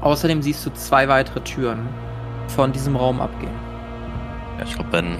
[0.00, 1.88] Außerdem siehst du zwei weitere Türen
[2.48, 3.52] von diesem Raum abgehen.
[4.58, 5.16] Ja, ich glaube, wenn,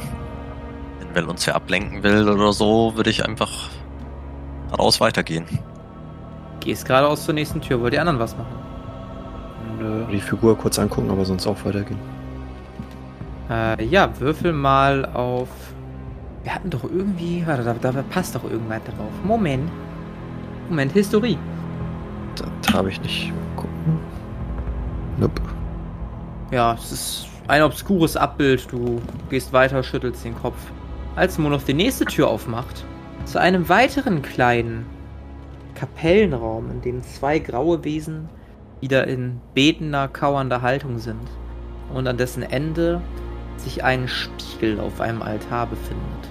[1.00, 3.70] wenn Well uns hier ablenken will oder so, würde ich einfach
[4.78, 5.46] raus weitergehen.
[6.60, 7.80] Gehst geradeaus zur nächsten Tür.
[7.80, 8.56] Wollt die anderen was machen?
[9.78, 10.04] Nö.
[10.10, 11.98] Die Figur kurz angucken, aber sonst auch weitergehen.
[13.50, 15.48] Äh, ja, würfel mal auf.
[16.42, 17.44] Wir hatten doch irgendwie.
[17.46, 19.12] Warte, da, da passt doch irgendwas drauf.
[19.24, 19.70] Moment.
[20.68, 21.38] Moment, Historie.
[22.34, 23.32] Das habe ich nicht.
[23.56, 24.00] Gucken.
[26.56, 28.72] Ja, es ist ein obskures Abbild.
[28.72, 30.56] Du gehst weiter, schüttelst den Kopf.
[31.14, 32.82] Als Monov die nächste Tür aufmacht,
[33.26, 34.86] zu einem weiteren kleinen
[35.74, 38.30] Kapellenraum, in dem zwei graue Wesen
[38.80, 41.28] wieder in betender, kauernder Haltung sind
[41.92, 43.02] und an dessen Ende
[43.58, 46.30] sich ein Spiegel auf einem Altar befindet.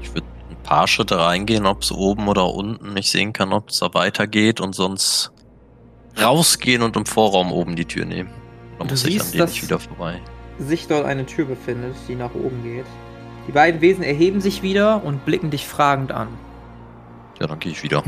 [0.00, 3.70] Ich würde ein paar Schritte reingehen, ob es oben oder unten nicht sehen kann, ob
[3.70, 5.32] es da weitergeht und sonst
[6.22, 8.43] rausgehen und im Vorraum oben die Tür nehmen.
[8.78, 10.20] Dann Du muss ich an siehst, dass- nicht wieder vorbei.
[10.58, 12.86] sich dort eine Tür befindet, die nach oben geht.
[13.46, 16.28] Die beiden Wesen erheben sich wieder und blicken dich fragend an.
[17.40, 18.02] Ja, dann gehe ich wieder.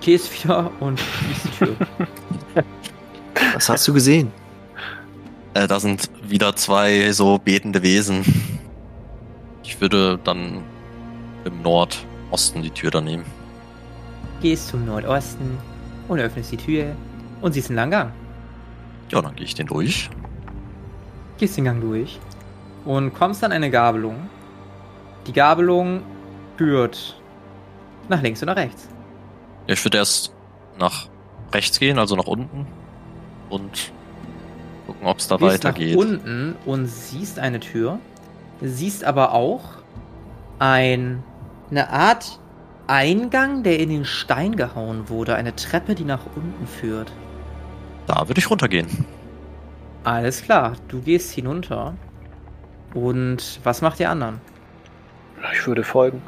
[0.00, 1.76] Gehst wieder und schließt die Tür.
[3.54, 4.30] Was hast du gesehen?
[5.54, 8.22] Äh, da sind wieder zwei so betende Wesen.
[9.64, 10.62] Ich würde dann
[11.44, 13.24] im Nordosten die Tür dann nehmen.
[14.40, 15.58] Gehst zum Nordosten
[16.08, 16.94] und öffnest die Tür
[17.40, 18.12] und siehst einen langen Gang.
[19.10, 20.08] Ja, dann gehe ich den durch.
[21.38, 22.18] Gehst den Gang durch
[22.84, 24.28] und kommst an eine Gabelung.
[25.26, 26.02] Die Gabelung
[26.56, 27.20] führt
[28.08, 28.88] nach links und nach rechts.
[29.66, 30.32] Ja, ich würde erst
[30.78, 31.08] nach
[31.52, 32.66] rechts gehen, also nach unten.
[33.48, 33.92] Und
[34.86, 35.94] gucken, ob es da Du gehst weitergeht.
[35.96, 37.98] nach unten und siehst eine Tür,
[38.60, 39.62] siehst aber auch
[40.58, 41.22] ein,
[41.70, 42.38] eine Art
[42.86, 47.12] Eingang, der in den Stein gehauen wurde, eine Treppe, die nach unten führt.
[48.10, 48.88] Da würde ich runtergehen.
[50.02, 51.94] Alles klar, du gehst hinunter.
[52.92, 54.40] Und was macht ihr anderen?
[55.52, 56.20] Ich würde folgen.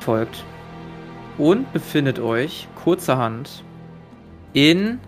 [0.00, 0.44] Folgt.
[1.38, 3.64] Und befindet euch kurzerhand
[4.52, 4.98] in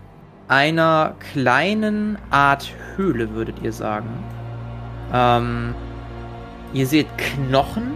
[0.47, 4.09] einer kleinen Art Höhle, würdet ihr sagen.
[5.13, 5.75] Ähm,
[6.73, 7.91] ihr seht Knochen,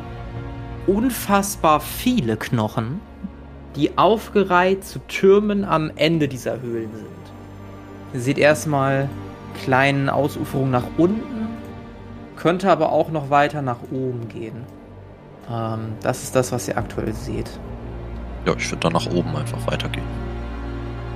[0.86, 3.02] unfassbar viele Knochen,
[3.78, 7.08] die aufgereiht zu Türmen am Ende dieser Höhlen sind.
[8.14, 9.08] Ihr seht erstmal
[9.64, 11.48] kleinen Ausuferungen nach unten,
[12.36, 14.64] könnte aber auch noch weiter nach oben gehen.
[15.50, 17.50] Ähm, das ist das, was ihr aktuell seht.
[18.46, 20.06] Ja, ich würde dann nach oben einfach weitergehen.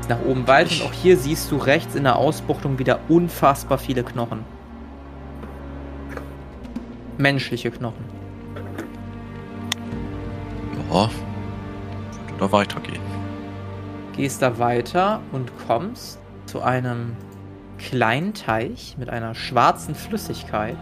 [0.07, 4.03] Nach oben weiter und auch hier siehst du rechts in der Ausbuchtung wieder unfassbar viele
[4.03, 4.43] Knochen.
[7.17, 8.05] Menschliche Knochen.
[10.91, 11.09] Ja,
[12.41, 13.01] da weitergehen.
[14.15, 17.15] Gehst da weiter und kommst zu einem
[17.77, 20.77] kleinen Teich mit einer schwarzen Flüssigkeit.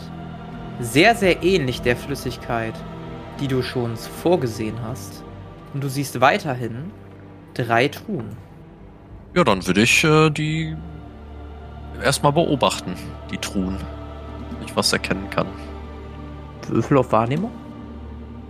[0.79, 2.73] Sehr, sehr ähnlich der Flüssigkeit,
[3.39, 5.23] die du schon zuvor gesehen hast.
[5.73, 6.91] Und du siehst weiterhin
[7.53, 8.37] drei Truhen.
[9.35, 10.75] Ja, dann würde ich äh, die
[12.01, 12.95] erstmal beobachten,
[13.31, 13.77] die Truhen.
[14.51, 15.47] Wenn ich was erkennen kann.
[16.67, 17.51] Würfel auf Wahrnehmung?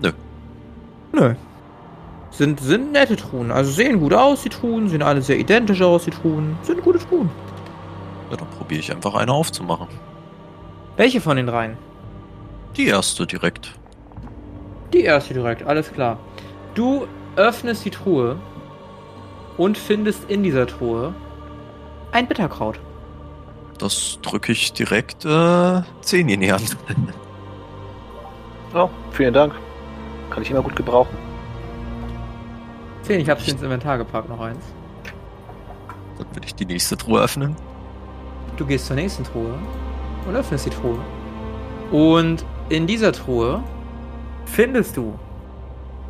[0.02, 0.12] Nö.
[1.12, 1.36] Nö.
[2.32, 3.52] Sind, sind nette Truhen.
[3.52, 4.88] Also sehen gut aus, die Truhen.
[4.88, 6.58] Sehen alle sehr identisch aus, die Truhen.
[6.62, 7.30] Sind gute Truhen.
[8.30, 9.88] Ja, dann probiere ich einfach eine aufzumachen.
[10.96, 11.78] Welche von den dreien?
[12.78, 13.74] Die erste direkt.
[14.94, 16.18] Die erste direkt, alles klar.
[16.76, 18.38] Du öffnest die Truhe
[19.58, 21.13] und findest in dieser Truhe
[22.12, 22.80] ein Bitterkraut.
[23.78, 26.76] Das drücke ich direkt äh, 10 in die Hand.
[28.74, 29.54] Oh, vielen Dank.
[30.30, 31.29] Kann ich immer gut gebrauchen.
[33.03, 34.63] Zehn, ich hab's ins Inventar gepackt, noch eins.
[36.17, 37.55] Dann würde ich die nächste Truhe öffnen.
[38.57, 39.53] Du gehst zur nächsten Truhe
[40.27, 40.99] und öffnest die Truhe.
[41.91, 43.63] Und in dieser Truhe
[44.45, 45.17] findest du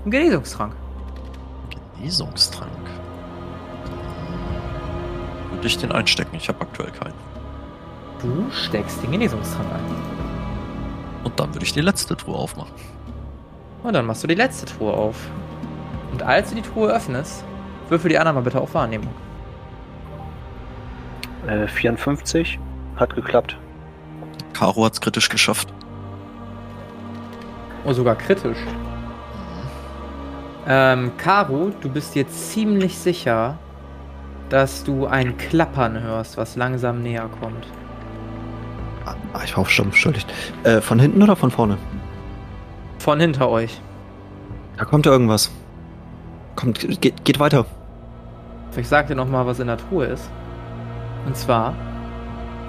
[0.03, 0.73] einen Genesungstrank.
[1.97, 2.71] Genesungstrank.
[5.51, 6.35] Würde ich den einstecken?
[6.35, 7.13] Ich habe aktuell keinen.
[8.21, 9.83] Du steckst den Genesungstrank ein.
[11.23, 12.73] Und dann würde ich die letzte Truhe aufmachen.
[13.83, 15.15] Und dann machst du die letzte Truhe auf.
[16.19, 17.45] Und als du die Truhe öffnest,
[17.87, 19.13] würfel die anderen mal bitte auf Wahrnehmung.
[21.47, 22.59] Äh, 54
[22.97, 23.57] hat geklappt.
[24.51, 25.73] Caro hat's kritisch geschafft.
[27.85, 28.57] Oh, sogar kritisch.
[30.67, 33.57] Ähm, Caro, du bist dir ziemlich sicher,
[34.49, 37.65] dass du ein Klappern hörst, was langsam näher kommt.
[39.05, 40.29] Ah, ich war auf Stumm, entschuldigt.
[40.65, 41.77] Äh, von hinten oder von vorne?
[42.97, 43.79] Von hinter euch.
[44.75, 45.49] Da kommt irgendwas.
[46.59, 47.65] Kommt, geht, geht weiter.
[48.75, 50.29] Ich sag dir nochmal, was in der Truhe ist.
[51.25, 51.73] Und zwar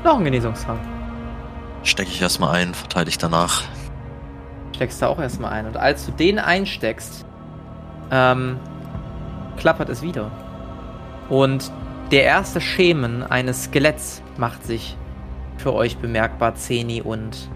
[0.05, 0.79] noch ein Genesungstrank.
[1.83, 3.64] Stecke ich erstmal ein, verteile ich danach.
[4.76, 5.66] Steckst da auch erstmal ein.
[5.66, 7.26] Und als du den einsteckst,
[8.12, 8.61] ähm,
[9.57, 10.31] klappert es wieder.
[11.29, 11.72] Und
[12.12, 14.96] der erste Schemen eines Skeletts macht sich
[15.59, 17.50] für euch bemerkbar, Zeni und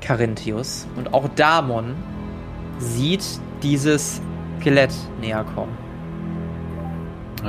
[0.00, 0.86] Carinthius.
[0.94, 1.96] Und auch Damon
[2.78, 3.24] sieht
[3.64, 4.22] dieses
[4.60, 5.76] Skelett näher kommen.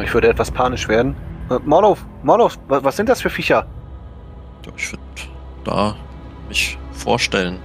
[0.04, 1.16] Ich würde etwas panisch werden.
[1.50, 3.66] Äh, Morlov, wa- was sind das für Viecher?
[4.66, 5.04] Ja, ich würde
[5.66, 5.96] da
[6.48, 7.60] mich vorstellen.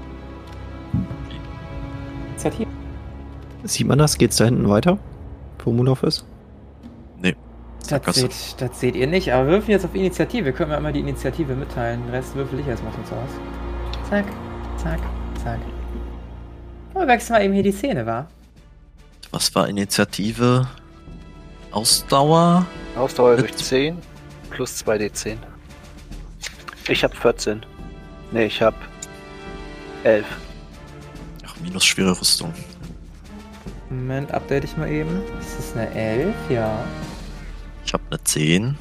[2.43, 2.67] Hier
[3.65, 4.17] Sieht man das?
[4.19, 4.99] Geht's da hinten weiter?
[5.65, 6.25] Wo Mulov ist?
[7.81, 8.21] Das Sackgasse.
[8.23, 10.53] seht, das seht ihr nicht, aber wir würfeln jetzt auf Initiative.
[10.53, 12.03] Können wir einmal die Initiative mitteilen.
[12.05, 13.39] Den Rest würfel ich erstmal von zu Hause.
[14.11, 14.25] Zack,
[14.77, 14.99] zack,
[15.45, 15.59] zack.
[16.95, 18.27] Oh, wir wechseln mal eben hier die Szene, wa?
[19.37, 20.66] Was war Initiative?
[21.70, 22.64] Ausdauer?
[22.96, 23.99] Ausdauer durch 10
[24.49, 25.37] plus 2d10.
[26.88, 27.61] Ich habe 14.
[28.33, 28.79] Ne, ich habe
[30.05, 30.25] 11.
[31.44, 32.55] Ach, minus schwere Rüstung.
[33.90, 35.20] Moment, update ich mal eben.
[35.37, 36.83] Das ist eine 11, ja.
[37.85, 38.79] Ich habe eine 10.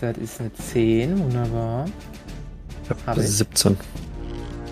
[0.00, 1.86] Das ist eine 10, wunderbar.
[3.06, 3.28] Hab ich.
[3.28, 3.76] 17.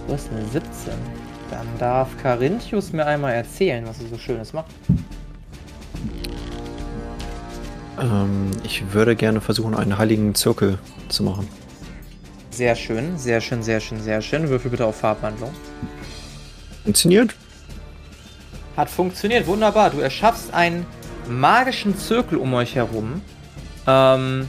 [0.06, 1.25] Du hast eine 17.
[1.50, 4.70] Dann darf Carinthius mir einmal erzählen, was er so Schönes macht.
[8.00, 10.78] Ähm, ich würde gerne versuchen, einen heiligen Zirkel
[11.08, 11.48] zu machen.
[12.50, 14.48] Sehr schön, sehr schön, sehr schön, sehr schön.
[14.48, 15.50] Würfel bitte auf Farbwandlung.
[16.84, 17.34] Funktioniert?
[18.76, 19.90] Hat funktioniert, wunderbar.
[19.90, 20.86] Du erschaffst einen
[21.28, 23.20] magischen Zirkel um euch herum.
[23.86, 24.48] Ähm,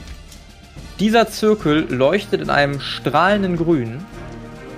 [1.00, 4.04] dieser Zirkel leuchtet in einem strahlenden Grün.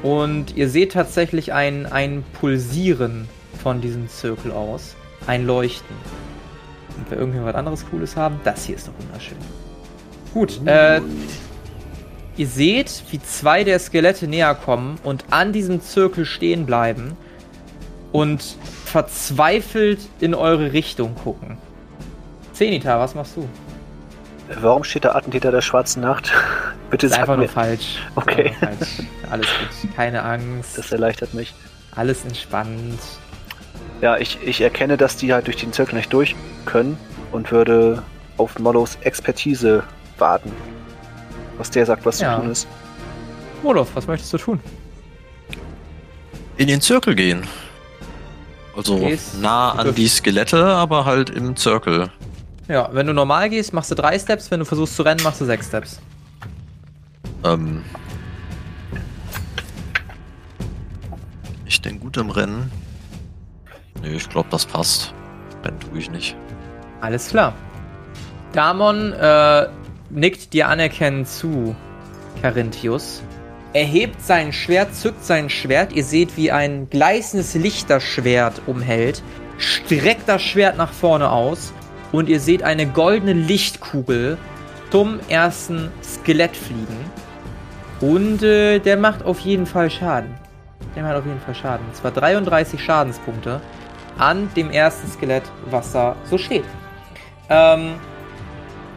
[0.02, 3.28] Und ihr seht tatsächlich ein, ein Pulsieren
[3.62, 4.96] von diesem Zirkel aus.
[5.26, 5.96] Ein Leuchten.
[6.96, 9.36] Und wir irgendwie was anderes Cooles haben, das hier ist doch wunderschön.
[10.32, 11.00] Gut, äh,
[12.36, 17.16] ihr seht, wie zwei der Skelette näher kommen und an diesem Zirkel stehen bleiben
[18.12, 21.58] und verzweifelt in eure Richtung gucken.
[22.52, 23.48] Zenita, was machst du?
[24.60, 26.32] Warum steht der Attentäter der Schwarzen Nacht?
[26.90, 27.44] Bitte Ist sag einfach mir.
[27.44, 27.98] nur falsch.
[28.16, 28.52] Okay.
[28.60, 28.88] Nur falsch.
[29.30, 29.94] Alles gut.
[29.96, 30.76] Keine Angst.
[30.76, 31.54] Das erleichtert mich.
[31.94, 32.98] alles entspannt.
[34.00, 36.34] Ja, ich, ich erkenne, dass die halt durch den Zirkel nicht durch
[36.66, 36.96] können
[37.32, 38.02] und würde
[38.38, 39.82] auf Mollos Expertise
[40.18, 40.52] warten.
[41.58, 42.34] Was der sagt, was Ja.
[42.36, 42.66] zu tun ist.
[43.62, 44.60] Molof, was möchtest du tun?
[46.56, 47.42] In den Zirkel gehen.
[48.76, 49.10] Also
[49.40, 52.10] nah an die Skelette, aber halt im Zirkel.
[52.70, 54.48] Ja, wenn du normal gehst, machst du drei Steps.
[54.52, 56.00] Wenn du versuchst zu rennen, machst du sechs Steps.
[57.44, 57.84] Ähm.
[61.66, 62.70] Ich denn gut im Rennen?
[64.02, 65.12] Nee, ich glaube, das passt.
[65.64, 66.36] Rennen tue ich nicht.
[67.00, 67.54] Alles klar.
[68.52, 69.66] Damon äh,
[70.10, 71.74] nickt dir anerkennend zu,
[72.40, 73.20] Carinthius.
[73.72, 75.92] Er hebt sein Schwert, zückt sein Schwert.
[75.92, 79.24] Ihr seht, wie ein gleißendes Licht das Schwert umhält.
[79.58, 81.72] Streckt das Schwert nach vorne aus.
[82.12, 84.36] Und ihr seht eine goldene Lichtkugel
[84.90, 86.96] zum ersten Skelett fliegen.
[88.00, 90.34] Und äh, der macht auf jeden Fall Schaden.
[90.96, 91.86] Der macht auf jeden Fall Schaden.
[91.86, 93.60] Und zwar 33 Schadenspunkte
[94.18, 96.64] an dem ersten Skelett, was da so steht.
[97.48, 97.94] Ähm,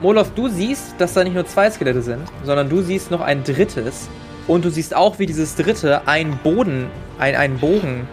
[0.02, 3.43] Molof, du siehst, dass da nicht nur zwei Skelette sind, sondern du siehst noch ein
[3.43, 4.10] drittes.
[4.47, 6.88] Und du siehst auch, wie dieses dritte einen Boden,
[7.19, 8.08] ein, einen Bogen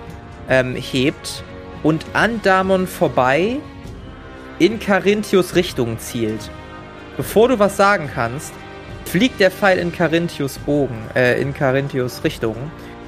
[0.48, 1.42] ähm, hebt
[1.82, 3.56] und an Damon vorbei
[4.60, 6.50] in Carinthius Richtung zielt.
[7.16, 8.52] Bevor du was sagen kannst,
[9.06, 12.56] fliegt der Pfeil in Carinthius Bogen, äh, in Carinthius Richtung.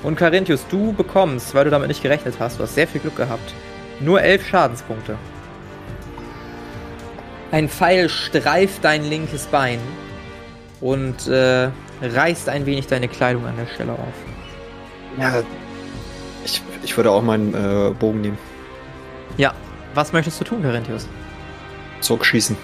[0.02, 3.16] Und Carinthius, du bekommst, weil du damit nicht gerechnet hast, du hast sehr viel Glück
[3.16, 3.54] gehabt,
[4.00, 5.16] nur elf Schadenspunkte.
[7.52, 9.78] Ein Pfeil streift dein linkes Bein
[10.80, 11.68] und äh,
[12.00, 15.20] reißt ein wenig deine Kleidung an der Stelle auf.
[15.20, 15.42] Ja.
[16.46, 18.38] Ich, ich würde auch meinen äh, Bogen nehmen.
[19.36, 19.52] Ja,
[19.94, 21.06] was möchtest du tun, Carinthius?
[22.02, 22.56] Zurückschießen.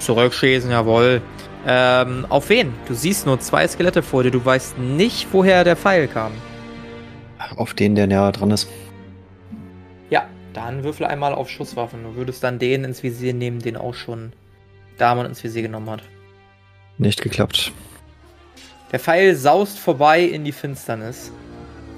[0.00, 1.22] Zurückschießen, jawohl.
[1.66, 2.72] Ähm, auf wen?
[2.86, 6.32] Du siehst nur zwei Skelette vor dir, du weißt nicht, woher der Pfeil kam.
[7.56, 8.68] Auf den, der näher dran ist.
[10.10, 12.02] Ja, dann würfel einmal auf Schusswaffen.
[12.04, 14.32] Du würdest dann den ins Visier nehmen, den auch schon
[14.98, 16.02] Damon ins Visier genommen hat.
[16.98, 17.72] Nicht geklappt.
[18.92, 21.32] Der Pfeil saust vorbei in die Finsternis.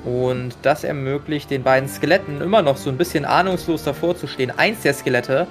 [0.04, 4.50] Und das ermöglicht den beiden Skeletten immer noch so ein bisschen ahnungslos davor zu stehen.
[4.50, 5.46] Eins der Skelette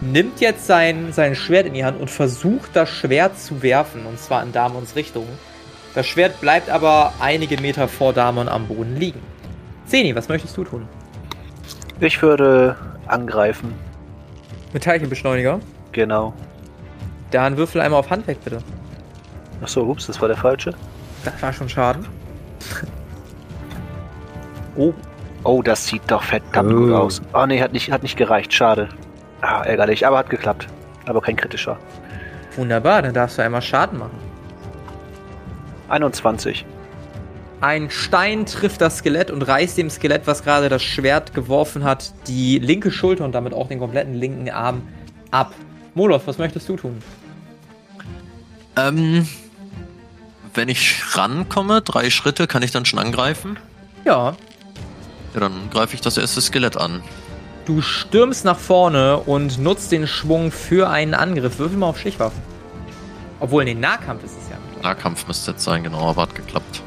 [0.00, 4.06] nimmt jetzt sein, sein Schwert in die Hand und versucht das Schwert zu werfen.
[4.06, 5.26] Und zwar in Damons Richtung.
[5.94, 9.20] Das Schwert bleibt aber einige Meter vor Damon am Boden liegen.
[9.86, 10.88] Zeni, was möchtest du tun?
[11.98, 13.74] Ich würde angreifen.
[14.72, 15.58] Mit Teilchenbeschleuniger.
[15.92, 16.32] Genau.
[17.32, 18.58] Dann würfel einmal auf Handwerk, bitte.
[19.62, 20.72] Achso, ups, das war der falsche.
[21.24, 22.06] Das war schon Schaden.
[24.76, 24.94] Oh.
[25.42, 26.76] Oh, das sieht doch verdammt Oh.
[26.76, 27.20] gut aus.
[27.34, 28.52] Oh nee, hat nicht, hat nicht gereicht.
[28.52, 28.88] Schade.
[29.40, 30.66] Ah, ärgerlich, aber hat geklappt.
[31.06, 31.78] Aber kein kritischer.
[32.56, 34.18] Wunderbar, dann darfst du einmal Schaden machen.
[35.88, 36.64] 21.
[37.60, 42.12] Ein Stein trifft das Skelett und reißt dem Skelett, was gerade das Schwert geworfen hat,
[42.26, 44.82] die linke Schulter und damit auch den kompletten linken Arm
[45.30, 45.52] ab.
[45.94, 47.02] Moloth, was möchtest du tun?
[48.76, 49.28] Ähm,
[50.54, 53.58] wenn ich rankomme, drei Schritte, kann ich dann schon angreifen?
[54.04, 54.36] Ja,
[55.34, 57.02] Ja, dann greife ich das erste Skelett an.
[57.70, 61.60] Du stürmst nach vorne und nutzt den Schwung für einen Angriff.
[61.60, 62.42] Würfel mal auf Stichwaffen.
[63.38, 64.56] Obwohl, nee, Nahkampf ist es ja.
[64.82, 66.82] Nahkampf müsste jetzt sein, genau, aber hat geklappt.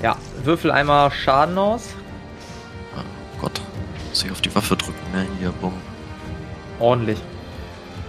[0.00, 1.88] Ja, würfel einmal Schaden aus.
[2.96, 3.60] Oh Gott.
[4.10, 5.26] Muss ich auf die Waffe drücken, ne?
[5.40, 5.74] Hier, bumm.
[6.78, 7.18] Ordentlich.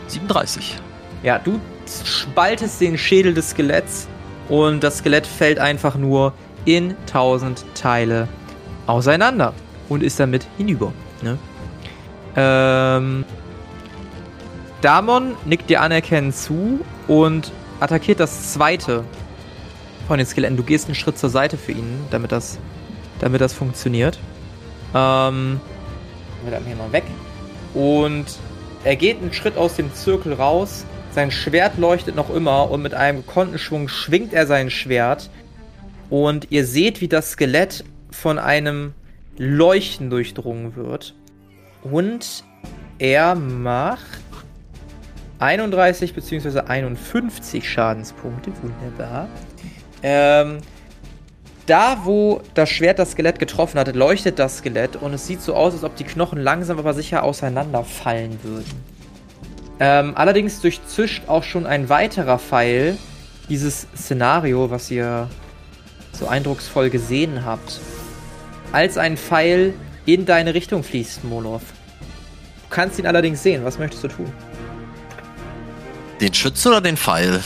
[0.05, 0.77] 37.
[1.23, 1.59] Ja, du
[2.05, 4.07] spaltest den Schädel des Skeletts
[4.49, 6.33] und das Skelett fällt einfach nur
[6.65, 8.27] in tausend Teile
[8.85, 9.55] auseinander
[9.89, 10.93] und ist damit hinüber.
[11.23, 11.39] Ne?
[12.35, 13.25] Ähm,
[14.81, 19.03] Damon nickt dir anerkennend zu und attackiert das zweite
[20.07, 20.57] von den Skeletten.
[20.57, 22.57] Du gehst einen Schritt zur Seite für ihn, damit das,
[23.19, 24.17] damit das funktioniert.
[24.95, 25.59] Ähm,
[26.43, 27.03] wird er hier mal weg.
[27.73, 28.25] Und
[28.83, 30.85] er geht einen Schritt aus dem Zirkel raus.
[31.13, 35.29] Sein Schwert leuchtet noch immer und mit einem gekonnten Schwung schwingt er sein Schwert.
[36.09, 38.93] Und ihr seht, wie das Skelett von einem
[39.37, 41.13] Leuchten durchdrungen wird.
[41.83, 42.43] Und
[42.99, 44.21] er macht
[45.39, 46.59] 31 bzw.
[46.59, 48.51] 51 Schadenspunkte.
[48.61, 49.27] Wunderbar.
[50.03, 50.59] Ähm,
[51.65, 55.55] da, wo das Schwert das Skelett getroffen hatte, leuchtet das Skelett und es sieht so
[55.55, 58.83] aus, als ob die Knochen langsam aber sicher auseinanderfallen würden.
[59.79, 62.97] Ähm, allerdings durchzischt auch schon ein weiterer Pfeil
[63.49, 65.27] dieses Szenario, was ihr
[66.13, 67.79] so eindrucksvoll gesehen habt.
[68.71, 69.73] Als ein Pfeil
[70.05, 71.61] in deine Richtung fließt, Molov.
[71.61, 73.63] Du kannst ihn allerdings sehen.
[73.63, 74.31] Was möchtest du tun?
[76.19, 77.41] Den Schütze oder den Pfeil?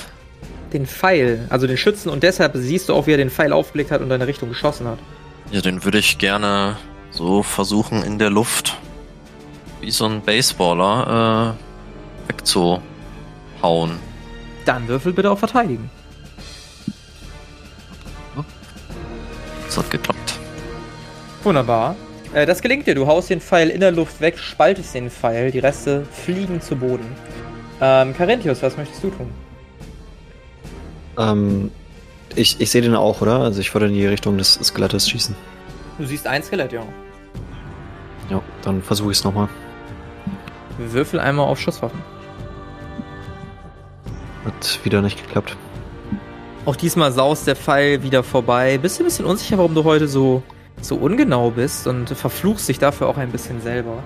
[0.73, 3.91] Den Pfeil, also den Schützen, und deshalb siehst du auch, wie er den Pfeil aufgelegt
[3.91, 4.99] hat und deine Richtung geschossen hat.
[5.51, 6.75] Ja, den würde ich gerne
[7.11, 8.77] so versuchen in der Luft,
[9.79, 13.99] wie so ein Baseballer, äh, wegzuhauen.
[14.65, 15.89] Dann würfel bitte auf Verteidigen.
[19.65, 20.39] Das hat geklappt.
[21.43, 21.95] Wunderbar.
[22.35, 22.95] Äh, das gelingt dir.
[22.95, 26.75] Du haust den Pfeil in der Luft weg, spaltest den Pfeil, die Reste fliegen zu
[26.75, 27.05] Boden.
[27.79, 29.31] Ähm, Carinthius, was möchtest du tun?
[31.17, 31.71] Ähm,
[32.35, 33.39] ich, ich sehe den auch, oder?
[33.39, 35.33] Also ich würde in die Richtung des Skelettes schießen.
[35.97, 36.83] Du siehst ein Skelett, ja.
[38.29, 39.47] Ja, dann versuche ich es nochmal.
[40.77, 42.01] Würfel einmal auf Schusswaffen.
[44.43, 45.55] Hat wieder nicht geklappt.
[46.65, 48.77] Auch diesmal saust der Pfeil wieder vorbei.
[48.77, 50.43] Bist du ein bisschen unsicher, warum du heute so,
[50.81, 54.03] so ungenau bist und verfluchst dich dafür auch ein bisschen selber.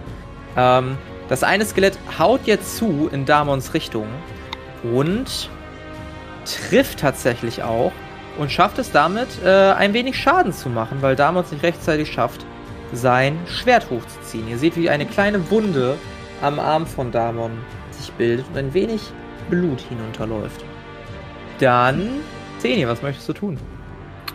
[0.56, 0.98] Ähm,
[1.28, 4.08] das eine Skelett haut jetzt zu in Damons Richtung
[4.84, 5.50] und
[6.46, 7.92] trifft tatsächlich auch
[8.38, 12.12] und schafft es damit, äh, ein wenig Schaden zu machen, weil Damon es nicht rechtzeitig
[12.12, 12.46] schafft,
[12.94, 14.48] sein Schwert hochzuziehen.
[14.48, 15.98] Ihr seht, wie eine kleine Wunde
[16.42, 17.52] am Arm von Damon
[17.92, 19.02] sich bildet und ein wenig
[19.50, 20.64] Blut hinunterläuft.
[21.60, 22.22] Dann,
[22.60, 23.60] Zeni, was möchtest du tun?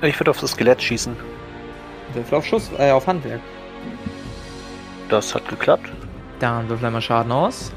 [0.03, 1.17] Ich würde auf das Skelett schießen.
[2.15, 3.41] Würfel auf Schuss, äh, auf Handwerk.
[5.09, 5.91] Das hat geklappt.
[6.41, 7.73] Dann würfel einmal Schaden aus.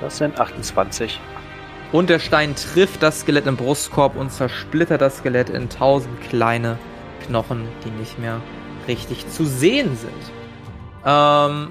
[0.00, 1.20] Das sind 28.
[1.92, 6.78] Und der Stein trifft das Skelett im Brustkorb und zersplittert das Skelett in tausend kleine
[7.26, 8.40] Knochen, die nicht mehr
[8.88, 10.32] richtig zu sehen sind.
[11.04, 11.70] Ähm,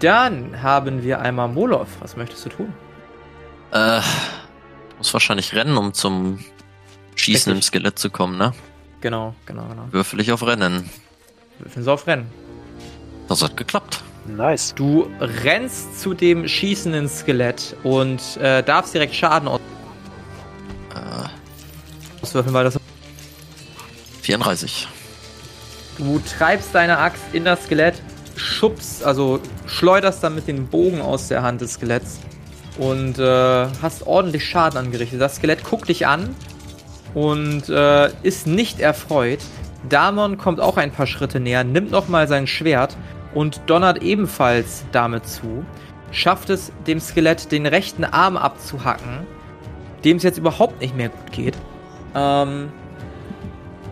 [0.00, 1.88] dann haben wir einmal Molov.
[2.00, 2.72] Was möchtest du tun?
[3.72, 4.00] Äh,
[4.98, 6.38] muss wahrscheinlich rennen, um zum
[7.14, 7.54] Schießen Richtig.
[7.54, 8.52] im Skelett zu kommen, ne?
[9.00, 9.84] Genau, genau, genau.
[9.90, 10.88] Würfel ich auf Rennen.
[11.58, 12.26] Würfeln Sie auf Rennen.
[13.28, 14.02] Das hat geklappt.
[14.26, 14.74] Nice.
[14.74, 19.60] Du rennst zu dem schießenden Skelett und äh, darfst direkt Schaden aus-
[20.94, 22.78] Äh, auswürfeln, weil das.
[24.22, 24.86] 34.
[25.98, 28.00] Du treibst deine Axt in das Skelett,
[28.36, 32.18] schubst, also schleuderst damit den Bogen aus der Hand des Skeletts
[32.78, 35.20] und äh, hast ordentlich Schaden angerichtet.
[35.20, 36.34] Das Skelett guckt dich an
[37.14, 39.40] und äh, ist nicht erfreut.
[39.88, 42.96] Damon kommt auch ein paar Schritte näher, nimmt nochmal sein Schwert
[43.34, 45.64] und donnert ebenfalls damit zu.
[46.10, 49.26] Schafft es, dem Skelett den rechten Arm abzuhacken,
[50.04, 51.56] dem es jetzt überhaupt nicht mehr gut geht.
[52.14, 52.70] Ähm,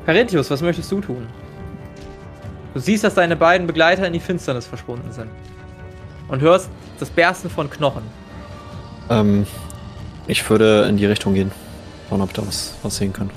[0.06, 1.26] Carinthius, was möchtest du tun?
[2.74, 5.30] Du siehst, dass deine beiden Begleiter in die Finsternis verschwunden sind.
[6.28, 6.70] Und hörst
[7.00, 8.02] das Bersten von Knochen.
[9.08, 9.46] Ähm,
[10.28, 11.50] ich würde in die Richtung gehen.
[12.08, 13.30] Schauen, ob da was, was sehen kann.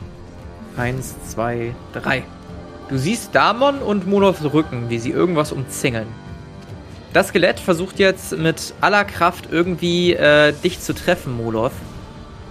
[0.77, 2.23] Eins, zwei, drei.
[2.89, 6.07] Du siehst Damon und Molovs Rücken, wie sie irgendwas umzingeln.
[7.13, 11.71] Das Skelett versucht jetzt mit aller Kraft irgendwie äh, dich zu treffen, Molov.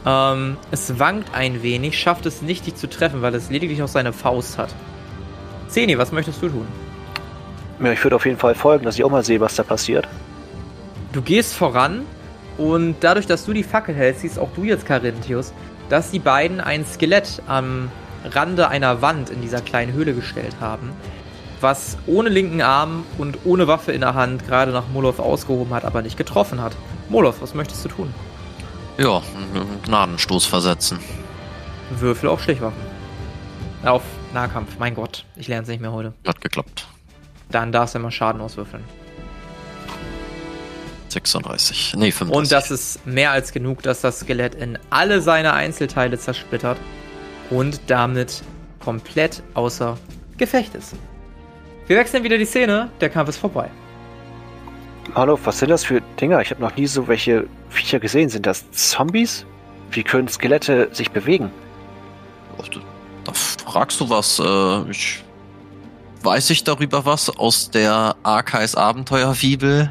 [0.06, 3.88] Ähm, es wankt ein wenig, schafft es nicht, dich zu treffen, weil es lediglich noch
[3.88, 4.74] seine Faust hat.
[5.68, 6.66] Zeni, was möchtest du tun?
[7.82, 10.08] Ja, ich würde auf jeden Fall folgen, dass ich auch mal sehe, was da passiert.
[11.12, 12.02] Du gehst voran
[12.56, 15.52] und dadurch, dass du die Fackel hältst, siehst auch du jetzt, Carinthius,
[15.88, 17.90] dass die beiden ein Skelett am
[18.24, 20.92] Rande einer Wand in dieser kleinen Höhle gestellt haben.
[21.60, 25.84] was ohne linken Arm und ohne Waffe in der Hand gerade nach Molov ausgehoben hat,
[25.84, 26.74] aber nicht getroffen hat.
[27.08, 28.12] Molov, was möchtest du tun?
[28.98, 30.98] Ja, einen Gnadenstoß versetzen.
[31.90, 32.82] Würfel auf Stichwaffen.
[33.84, 34.02] Auf
[34.34, 36.14] Nahkampf, mein Gott, ich lerne es nicht mehr heute.
[36.26, 36.88] Hat geklappt.
[37.50, 38.82] Dann darfst du immer Schaden auswürfeln.
[41.10, 41.94] 36.
[41.96, 42.36] Nee, 35.
[42.36, 46.78] Und das ist mehr als genug, dass das Skelett in alle seine Einzelteile zersplittert
[47.52, 48.42] und damit
[48.80, 49.98] komplett außer
[50.38, 50.94] Gefecht ist.
[51.86, 53.68] Wir wechseln wieder die Szene, der Kampf ist vorbei.
[55.14, 56.40] Hallo, was sind das für Dinger?
[56.40, 58.28] Ich habe noch nie so welche Viecher gesehen.
[58.28, 59.44] Sind das Zombies?
[59.90, 61.50] Wie können Skelette sich bewegen?
[63.24, 64.38] Da fragst du was.
[64.38, 65.22] Äh, ich
[66.22, 69.90] weiß ich darüber was aus der Arkais Abenteuerfibel?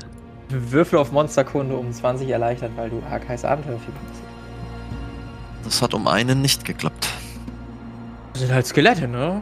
[0.49, 4.21] Würfel auf Monsterkunde um 20 erleichtert, weil du Arkais Abenteuerfibel bist.
[5.63, 7.07] Das hat um einen nicht geklappt.
[8.41, 9.39] Das sind halt Skelette, ne?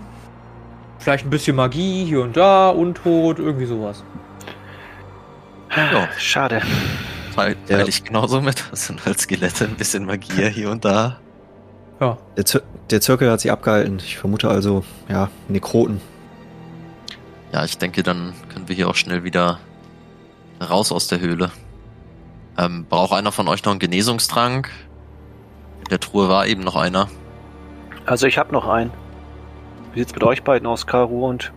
[0.97, 4.03] Vielleicht ein bisschen Magie hier und da, Untot, irgendwie sowas.
[5.73, 6.09] Ja.
[6.17, 6.61] Schade.
[7.33, 7.87] Teil, teil Ja.
[7.87, 8.61] ich genauso mit.
[8.71, 11.17] Das sind halt Skelette, ein bisschen Magie hier und da.
[12.01, 12.17] Ja.
[12.35, 13.99] Der, Zir der Zirkel hat sich abgehalten.
[13.99, 16.01] Ich vermute also, ja, Nekroten.
[17.53, 19.59] Ja, ich denke, dann können wir hier auch schnell wieder
[20.61, 21.51] raus aus der Höhle.
[22.57, 24.69] Ähm, braucht einer von euch noch einen Genesungstrank?
[25.77, 27.07] In der Truhe war eben noch einer.
[28.09, 28.91] Also ich habe noch einen.
[29.93, 31.53] Wie sieht's mit euch beiden aus, Karu und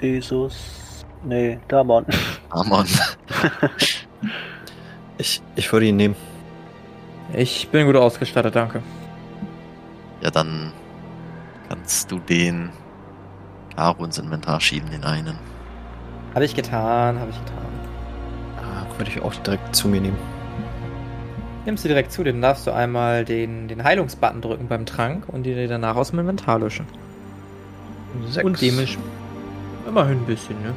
[0.00, 1.04] Jesus?
[1.24, 2.06] Nee, Damon.
[2.50, 2.86] Amon.
[5.20, 6.14] Ich, ich würde ihn nehmen.
[7.32, 8.84] Ich bin gut ausgestattet, danke.
[10.20, 10.72] Ja, dann
[11.68, 12.70] kannst du den
[13.74, 15.36] Karo ins Inventar schieben, den einen.
[16.36, 17.66] Habe ich getan, habe ich getan.
[18.58, 20.37] Ah, würde ich auch direkt zu mir nehmen.
[21.68, 25.42] Nimmst du direkt zu, dann darfst du einmal den, den Heilungsbutton drücken beim Trank und
[25.42, 26.86] die dir danach aus dem Inventar löschen.
[28.30, 28.42] Sechs.
[28.42, 29.04] Und dementsprechend
[29.86, 30.72] immerhin ein bisschen, ne?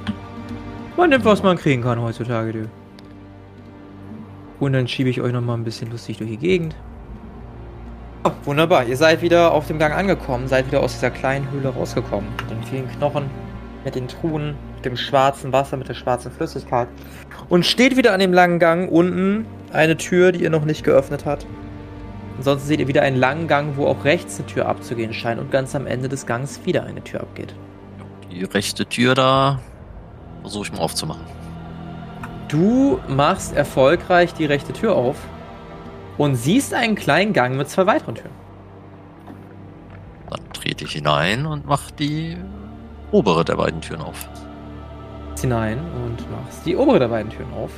[0.97, 2.69] Man nimmt, was man kriegen kann heutzutage, du.
[4.59, 6.75] Und dann schiebe ich euch noch mal ein bisschen lustig durch die Gegend.
[8.25, 11.69] Oh, wunderbar, ihr seid wieder auf dem Gang angekommen, seid wieder aus dieser kleinen Höhle
[11.69, 12.29] rausgekommen.
[12.41, 13.29] Mit den vielen Knochen,
[13.85, 16.89] mit den Truhen, mit dem schwarzen Wasser, mit der schwarzen Flüssigkeit.
[17.47, 21.26] Und steht wieder an dem langen Gang unten eine Tür, die ihr noch nicht geöffnet
[21.26, 21.45] habt.
[22.38, 25.51] Ansonsten seht ihr wieder einen langen Gang, wo auch rechts eine Tür abzugehen scheint und
[25.51, 27.53] ganz am Ende des Gangs wieder eine Tür abgeht.
[28.32, 29.59] Die rechte Tür da
[30.41, 31.26] versuche ich mal aufzumachen.
[32.47, 35.17] Du machst erfolgreich die rechte Tür auf
[36.17, 38.36] und siehst einen kleinen Gang mit zwei weiteren Türen.
[40.30, 42.38] Dann trete ich hinein und mache die
[43.11, 44.28] obere der beiden Türen auf.
[45.39, 47.72] Hinein und machst die obere der beiden Türen auf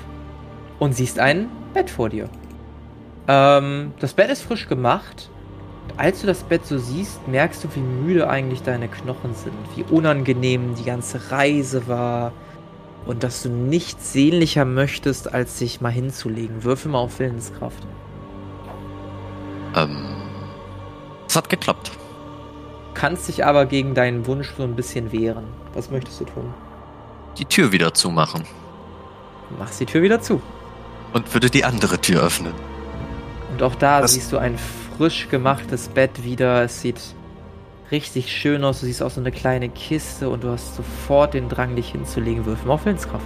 [0.83, 2.27] und siehst ein Bett vor dir.
[3.29, 5.29] Ähm, das Bett ist frisch gemacht.
[5.95, 9.83] Als du das Bett so siehst, merkst du, wie müde eigentlich deine Knochen sind, wie
[9.83, 12.33] unangenehm die ganze Reise war
[13.05, 16.65] und dass du nichts sehnlicher möchtest, als sich mal hinzulegen.
[16.65, 17.87] Würfel mal auf Willenskraft.
[19.77, 20.17] Ähm,
[21.29, 21.93] es hat geklappt.
[22.93, 25.45] kannst dich aber gegen deinen Wunsch so ein bisschen wehren.
[25.73, 26.53] Was möchtest du tun?
[27.37, 28.43] Die Tür wieder zumachen.
[29.49, 30.41] Du machst die Tür wieder zu.
[31.13, 32.53] Und würde die andere Tür öffnen.
[33.51, 34.57] Und auch da Was- siehst du ein
[34.97, 36.63] frisch gemachtes Bett wieder.
[36.63, 36.99] Es sieht
[37.91, 38.79] richtig schön aus.
[38.79, 42.45] Du siehst auch so eine kleine Kiste und du hast sofort den Drang, dich hinzulegen.
[42.45, 43.25] Würfel mal auf Willenskraft.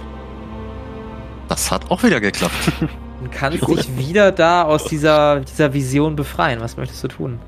[1.48, 2.54] Das hat auch wieder geklappt.
[3.20, 6.60] Und kannst dich wieder da aus dieser, dieser Vision befreien.
[6.60, 7.40] Was möchtest du tun?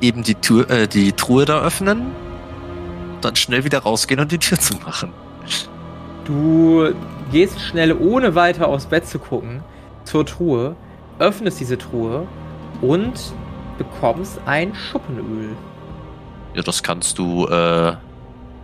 [0.00, 2.06] Eben die, Tür, äh, die Truhe da öffnen,
[3.20, 5.12] dann schnell wieder rausgehen und die Tür zumachen.
[6.24, 6.88] Du
[7.34, 9.64] gehst schnell, ohne weiter aufs Bett zu gucken,
[10.04, 10.76] zur Truhe,
[11.18, 12.28] öffnest diese Truhe
[12.80, 13.34] und
[13.76, 15.56] bekommst ein Schuppenöl.
[16.54, 17.96] Ja, das kannst du, äh,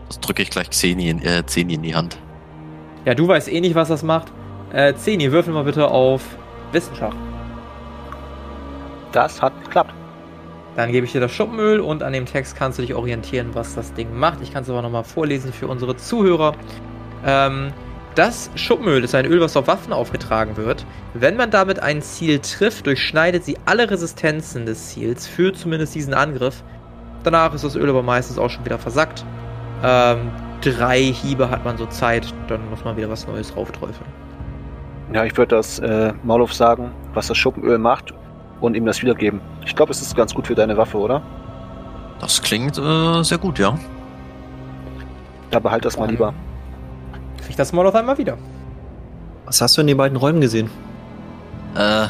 [0.07, 2.17] das drücke ich gleich Xeni in, äh, Xeni in die Hand.
[3.05, 4.29] Ja, du weißt eh nicht, was das macht.
[4.73, 6.23] Äh, Zeni, würfel mal bitte auf
[6.71, 7.17] Wissenschaft.
[9.11, 9.95] Das hat geklappt.
[10.77, 13.75] Dann gebe ich dir das Schuppenöl und an dem Text kannst du dich orientieren, was
[13.75, 14.41] das Ding macht.
[14.43, 16.55] Ich kann es aber nochmal vorlesen für unsere Zuhörer.
[17.27, 17.73] Ähm,
[18.15, 20.85] das Schuppenöl ist ein Öl, was auf Waffen aufgetragen wird.
[21.15, 26.15] Wenn man damit ein Ziel trifft, durchschneidet sie alle Resistenzen des Ziels für zumindest diesen
[26.15, 26.63] Angriff.
[27.23, 29.25] Danach ist das Öl aber meistens auch schon wieder versackt.
[29.85, 30.31] Ähm,
[30.61, 34.11] drei Hiebe hat man so Zeit, dann muss man wieder was Neues drauftreufeln.
[35.13, 38.13] Ja, ich würde das äh, Maulov sagen, was das Schuppenöl macht
[38.61, 39.41] und ihm das wiedergeben.
[39.65, 41.23] Ich glaube, es ist ganz gut für deine Waffe, oder?
[42.21, 43.79] Das klingt äh, sehr gut, ja.
[45.53, 46.35] Ja, behalt das mal lieber.
[47.51, 48.39] Krieg das mal auf einmal wieder.
[49.45, 50.71] Was hast du in den beiden Räumen gesehen?
[51.75, 52.07] Äh,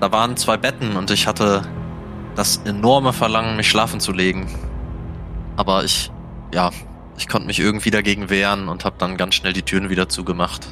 [0.00, 1.62] da waren zwei Betten und ich hatte
[2.36, 4.48] das enorme Verlangen, mich schlafen zu legen.
[5.56, 6.12] Aber ich,
[6.54, 6.70] ja,
[7.18, 10.68] ich konnte mich irgendwie dagegen wehren und habe dann ganz schnell die Türen wieder zugemacht.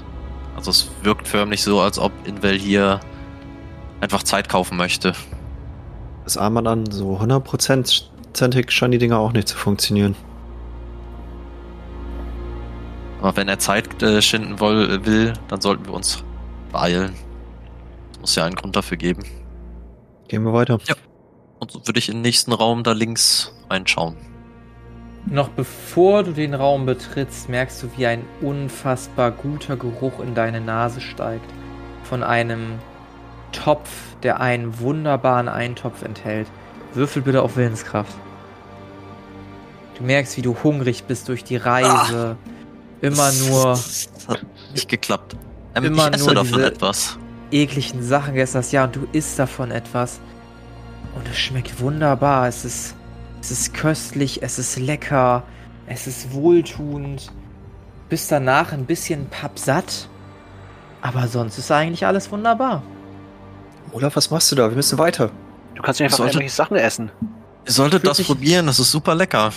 [0.54, 3.00] Also es wirkt förmlich so, als ob Invel hier
[4.00, 5.14] einfach Zeit kaufen möchte.
[6.22, 8.10] Das Armband an, so hundertprozentig
[8.68, 10.14] scheinen die Dinger auch nicht zu funktionieren.
[13.24, 16.22] Aber wenn er Zeit äh, schinden woll, will, dann sollten wir uns
[16.70, 17.14] beeilen.
[18.12, 19.24] Es muss ja einen Grund dafür geben.
[20.28, 20.78] Gehen wir weiter.
[20.84, 20.94] Ja.
[21.58, 24.16] Und so würde ich in den nächsten Raum da links reinschauen.
[25.24, 30.60] Noch bevor du den Raum betrittst, merkst du, wie ein unfassbar guter Geruch in deine
[30.60, 31.50] Nase steigt.
[32.02, 32.78] Von einem
[33.52, 33.88] Topf,
[34.22, 36.48] der einen wunderbaren Eintopf enthält.
[36.92, 38.14] Würfel bitte auf Willenskraft.
[39.96, 42.36] Du merkst, wie du hungrig bist durch die Reise.
[43.04, 45.36] Immer nur Das hat nicht geklappt.
[45.74, 47.18] Ähm, Immer ich esse nur davon diese- etwas.
[47.50, 48.72] ekligen Sachen gegessen hast.
[48.72, 50.20] Ja, und du isst davon etwas.
[51.14, 52.48] Und es schmeckt wunderbar.
[52.48, 52.94] Es ist,
[53.40, 55.42] es ist köstlich, es ist lecker,
[55.86, 57.30] es ist wohltuend.
[58.08, 60.08] Bist danach ein bisschen pappsatt.
[61.02, 62.82] Aber sonst ist eigentlich alles wunderbar.
[63.92, 64.68] Olaf, was machst du da?
[64.70, 65.30] Wir müssen weiter.
[65.74, 67.10] Du kannst nicht einfach Sollte- irgendwelche Sachen essen.
[67.66, 69.52] Ihr solltet das probieren, das ist super lecker.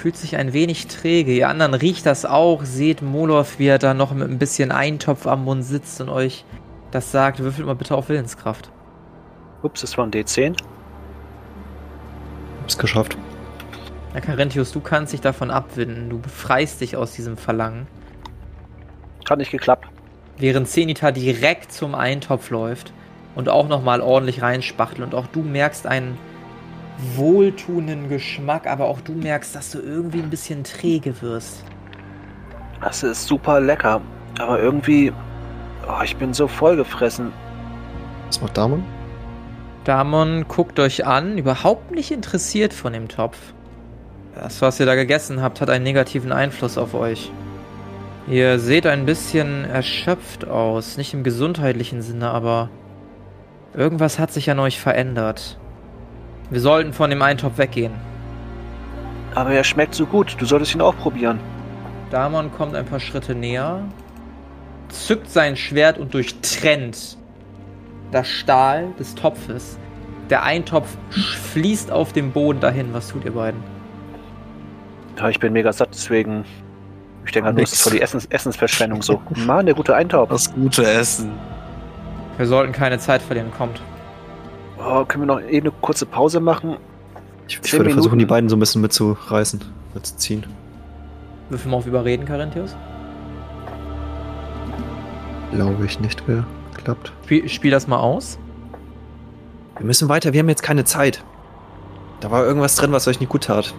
[0.00, 1.30] Fühlt sich ein wenig träge.
[1.32, 2.64] Ihr anderen riecht das auch.
[2.64, 6.46] Seht Moloth, wie er da noch mit ein bisschen Eintopf am Mund sitzt und euch
[6.90, 7.40] das sagt.
[7.40, 8.70] Würfelt mal bitte auf Willenskraft.
[9.62, 10.56] Ups, das war ein D10.
[12.62, 13.18] Hab's geschafft.
[14.14, 16.08] Na, Carinthius, du kannst dich davon abwinden.
[16.08, 17.86] Du befreist dich aus diesem Verlangen.
[19.28, 19.86] Hat nicht geklappt.
[20.38, 22.94] während Zenita direkt zum Eintopf läuft
[23.34, 25.08] und auch nochmal ordentlich reinspachtelt.
[25.08, 26.16] Und auch du merkst einen
[27.16, 31.64] wohltuenden Geschmack, aber auch du merkst, dass du irgendwie ein bisschen träge wirst.
[32.80, 34.00] Das ist super lecker.
[34.38, 35.12] Aber irgendwie.
[35.86, 37.32] Oh, ich bin so vollgefressen.
[38.28, 38.84] Was macht Damon?
[39.84, 43.38] Damon guckt euch an, überhaupt nicht interessiert von dem Topf.
[44.34, 47.32] Das, was ihr da gegessen habt, hat einen negativen Einfluss auf euch.
[48.28, 52.68] Ihr seht ein bisschen erschöpft aus, nicht im gesundheitlichen Sinne, aber
[53.74, 55.58] irgendwas hat sich an euch verändert.
[56.50, 57.92] Wir sollten von dem Eintopf weggehen.
[59.34, 60.36] Aber er schmeckt so gut.
[60.38, 61.38] Du solltest ihn auch probieren.
[62.10, 63.82] Damon kommt ein paar Schritte näher,
[64.88, 67.16] zückt sein Schwert und durchtrennt
[68.10, 69.78] das Stahl des Topfes.
[70.28, 70.96] Der Eintopf
[71.52, 72.92] fließt auf dem Boden dahin.
[72.92, 73.62] Was tut ihr beiden?
[75.18, 76.44] Ja, ich bin mega satt, deswegen.
[77.24, 77.72] Ich denke, das Nix.
[77.74, 79.20] ist voll die Essens Essensverschwendung so.
[79.46, 80.30] Mann, der gute Eintopf.
[80.30, 81.30] Das gute Essen.
[82.38, 83.52] Wir sollten keine Zeit verlieren.
[83.56, 83.80] Kommt.
[84.82, 86.78] Oh, können wir noch eben eine kurze Pause machen?
[87.48, 88.18] Ich, ich würde versuchen, Minuten.
[88.18, 89.60] die beiden so ein bisschen mitzureißen,
[89.94, 90.46] mitzuziehen.
[91.50, 92.74] Würfel mal auf Überreden, Carinthius.
[95.52, 96.22] Glaube ich nicht
[96.74, 97.12] geklappt.
[97.24, 98.38] Spiel, spiel das mal aus.
[99.76, 101.24] Wir müssen weiter, wir haben jetzt keine Zeit.
[102.20, 103.74] Da war irgendwas drin, was euch nicht gut tat.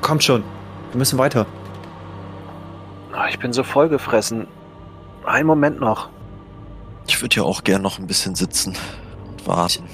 [0.00, 0.42] Kommt schon.
[0.90, 1.46] Wir müssen weiter.
[3.14, 4.48] Oh, ich bin so vollgefressen.
[5.24, 6.08] Einen Moment noch.
[7.06, 8.76] Ich würde ja auch gern noch ein bisschen sitzen
[9.46, 9.84] warten.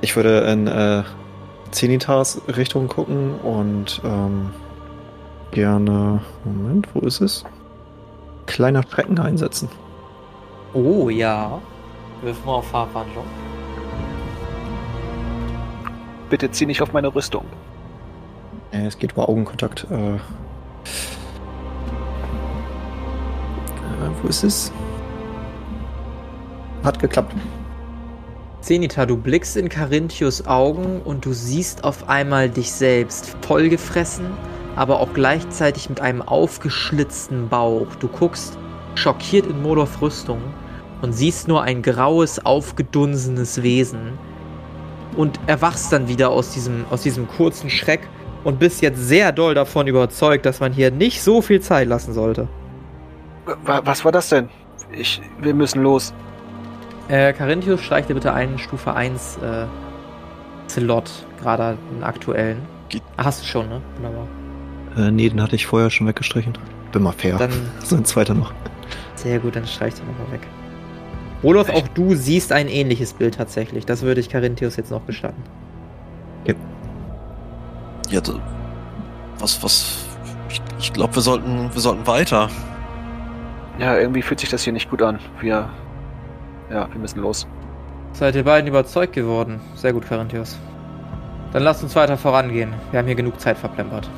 [0.00, 1.04] Ich würde in äh,
[1.70, 4.50] Zenitas Richtung gucken und ähm,
[5.52, 6.20] gerne.
[6.44, 7.44] Moment, wo ist es?
[8.46, 9.68] Kleiner Schrecken einsetzen.
[10.74, 11.60] Oh ja.
[12.22, 13.24] Wirf mal auf Farbwandlung.
[16.30, 17.44] Bitte zieh nicht auf meine Rüstung.
[18.72, 19.86] Äh, es geht über Augenkontakt.
[19.90, 20.18] Äh, äh,
[24.22, 24.72] wo ist es?
[26.82, 27.34] Hat geklappt.
[28.62, 34.26] Zenita, du blickst in Carinthius Augen und du siehst auf einmal dich selbst vollgefressen,
[34.76, 37.88] aber auch gleichzeitig mit einem aufgeschlitzten Bauch.
[37.98, 38.56] Du guckst
[38.94, 40.40] schockiert in Moloths Rüstung
[41.02, 44.12] und siehst nur ein graues, aufgedunsenes Wesen
[45.16, 48.08] und erwachst dann wieder aus diesem, aus diesem kurzen Schreck
[48.44, 52.12] und bist jetzt sehr doll davon überzeugt, dass man hier nicht so viel Zeit lassen
[52.12, 52.46] sollte.
[53.64, 54.48] Wa- Was war das denn?
[54.92, 56.14] Ich, wir müssen los.
[57.12, 59.66] Äh, Carinthius, streich dir bitte einen Stufe 1 äh,
[60.68, 61.10] Slot,
[61.40, 62.62] gerade einen aktuellen.
[62.88, 63.82] Geht- Ah, hast du schon, ne?
[63.96, 64.26] Wunderbar.
[64.96, 66.54] Äh, nee, den hatte ich vorher schon weggestrichen.
[66.90, 67.36] Bin mal fair.
[67.36, 67.50] Dann,
[67.84, 68.52] so ein zweiter noch.
[69.14, 70.40] sehr gut, dann streich den nochmal weg.
[71.42, 73.84] Rolof, auch du siehst ein ähnliches Bild tatsächlich.
[73.84, 75.42] Das würde ich Carinthius jetzt noch gestatten.
[78.08, 78.32] Ja, d-
[79.38, 80.04] was, was.
[80.50, 82.48] Ich, ich glaube, wir sollten, wir sollten weiter.
[83.78, 85.18] Ja, irgendwie fühlt sich das hier nicht gut an.
[85.40, 85.70] Wir.
[86.72, 87.46] Ja, wir müssen los.
[88.12, 89.60] Seid ihr beiden überzeugt geworden?
[89.74, 90.58] Sehr gut, Carinthius.
[91.52, 92.72] Dann lasst uns weiter vorangehen.
[92.90, 94.08] Wir haben hier genug Zeit verplempert.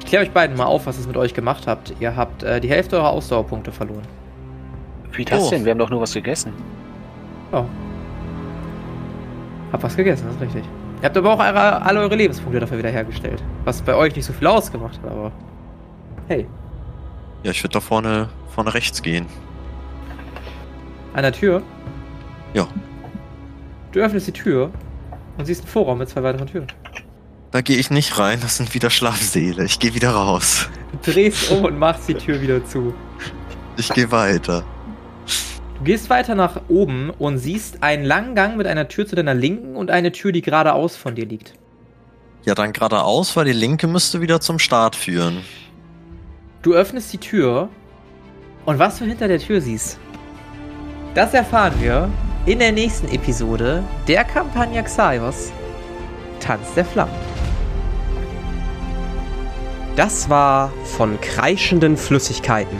[0.00, 1.92] Ich kläre euch beiden mal auf, was es mit euch gemacht habt.
[2.00, 4.02] Ihr habt äh, die Hälfte eurer Ausdauerpunkte verloren.
[5.12, 5.50] Wie das Oh.
[5.50, 5.64] denn?
[5.64, 6.52] Wir haben doch nur was gegessen.
[7.52, 7.64] Oh.
[9.72, 10.64] Hab was gegessen, das ist richtig.
[11.00, 13.42] Ihr habt aber auch eure, alle eure Lebenspunkte dafür wiederhergestellt.
[13.64, 15.32] Was bei euch nicht so viel ausgemacht hat, aber
[16.28, 16.46] Hey,
[17.42, 19.26] Ja, ich würde da vorne, vorne rechts gehen.
[21.16, 21.62] An der Tür?
[22.52, 22.68] Ja.
[23.92, 24.70] Du öffnest die Tür
[25.38, 26.66] und siehst einen Vorraum mit zwei weiteren Türen.
[27.52, 29.64] Da gehe ich nicht rein, das sind wieder Schlafsäle.
[29.64, 30.68] Ich gehe wieder raus.
[30.92, 32.94] Du drehst um und machst die Tür wieder zu.
[33.78, 34.62] Ich gehe weiter.
[35.78, 39.34] Du gehst weiter nach oben und siehst einen langen Gang mit einer Tür zu deiner
[39.34, 41.54] Linken und eine Tür, die geradeaus von dir liegt.
[42.44, 45.38] Ja, dann geradeaus, weil die linke müsste wieder zum Start führen.
[46.60, 47.70] Du öffnest die Tür
[48.66, 49.98] und was du hinter der Tür siehst,
[51.16, 52.10] das erfahren wir
[52.44, 55.50] in der nächsten Episode der Kampagne Xaios
[56.40, 57.14] Tanz der Flammen.
[59.96, 62.78] Das war von kreischenden Flüssigkeiten.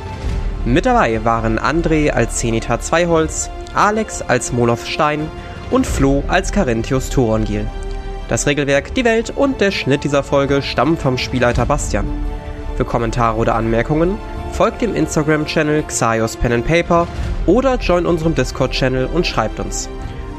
[0.66, 5.30] Mit dabei waren André als Zenita Zweiholz, Alex als Moloth Stein
[5.70, 7.66] und Flo als Carinthius Thorongil.
[8.28, 12.06] Das Regelwerk, die Welt und der Schnitt dieser Folge stammen vom Spielleiter Bastian.
[12.76, 14.18] Für Kommentare oder Anmerkungen
[14.52, 17.06] folgt dem Instagram-Channel Xaios Pen and Paper
[17.46, 19.88] oder join unserem Discord-Channel und schreibt uns.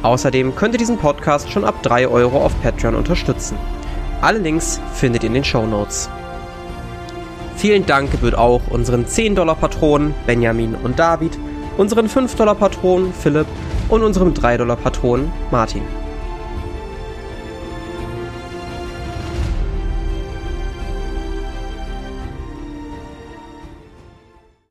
[0.04, 3.58] Außerdem könnt ihr diesen Podcast schon ab 3 Euro auf Patreon unterstützen.
[4.22, 6.10] Alle Links findet ihr in den Show Notes.
[7.56, 11.38] Vielen Dank gebührt auch unseren 10-Dollar-Patronen Benjamin und David,
[11.78, 13.48] unseren 5-Dollar-Patronen Philipp
[13.90, 15.82] und unserem 3-Dollar-Patronen Martin.